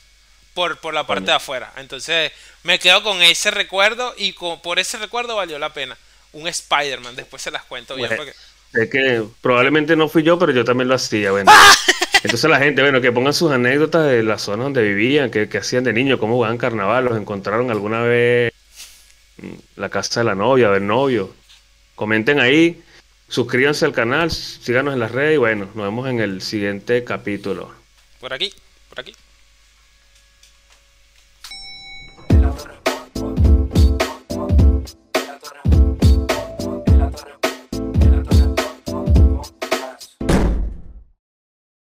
por, 0.55 0.79
por 0.79 0.95
la 0.95 1.07
parte 1.07 1.27
de 1.27 1.33
afuera. 1.33 1.73
Entonces 1.77 2.31
me 2.63 2.79
quedo 2.79 3.03
con 3.03 3.23
ese 3.23 3.51
recuerdo 3.51 4.15
y 4.17 4.33
con- 4.35 4.61
por 4.61 4.79
ese 4.79 4.99
recuerdo 4.99 5.35
valió 5.37 5.59
la 5.59 5.73
pena. 5.73 5.97
Un 6.33 6.47
Spider-Man, 6.47 7.17
después 7.17 7.43
se 7.43 7.51
las 7.51 7.65
cuento 7.65 7.95
bien. 7.97 8.09
Bueno. 8.09 8.23
Porque... 8.25 8.37
Es 8.83 8.91
que 8.91 9.25
probablemente 9.41 9.97
no 9.97 10.09
fui 10.09 10.23
yo, 10.23 10.39
pero 10.39 10.53
yo 10.53 10.65
también 10.65 10.89
lo 10.89 10.95
hacía, 10.95 11.31
bueno. 11.31 11.51
Entonces 12.23 12.51
la 12.51 12.59
gente, 12.59 12.83
bueno, 12.83 13.01
que 13.01 13.13
pongan 13.13 13.33
sus 13.33 13.51
anécdotas 13.53 14.07
de 14.07 14.23
la 14.23 14.39
zona 14.39 14.65
donde 14.65 14.83
vivían, 14.83 15.31
que, 15.31 15.49
que 15.49 15.59
hacían 15.59 15.85
de 15.85 15.93
niño, 15.93 16.19
cómo 16.19 16.35
jugaban 16.35 16.59
carnaval, 16.59 17.05
los 17.05 17.17
encontraron 17.17 17.71
alguna 17.71 18.03
vez 18.03 18.53
en 19.39 19.61
la 19.77 19.89
casa 19.89 20.21
de 20.21 20.25
la 20.25 20.35
novia, 20.35 20.71
del 20.71 20.87
novio. 20.87 21.35
Comenten 21.95 22.41
ahí, 22.41 22.83
suscríbanse 23.29 23.85
al 23.85 23.93
canal, 23.93 24.31
síganos 24.31 24.95
en 24.95 25.01
las 25.01 25.13
redes 25.13 25.35
y 25.35 25.39
bueno, 25.39 25.67
nos 25.75 25.85
vemos 25.85 26.09
en 26.09 26.21
el 26.21 26.43
siguiente 26.43 27.05
capítulo. 27.05 27.75
Por 28.21 28.33
aquí, 28.33 28.53
por 28.89 29.01
aquí. 29.01 29.15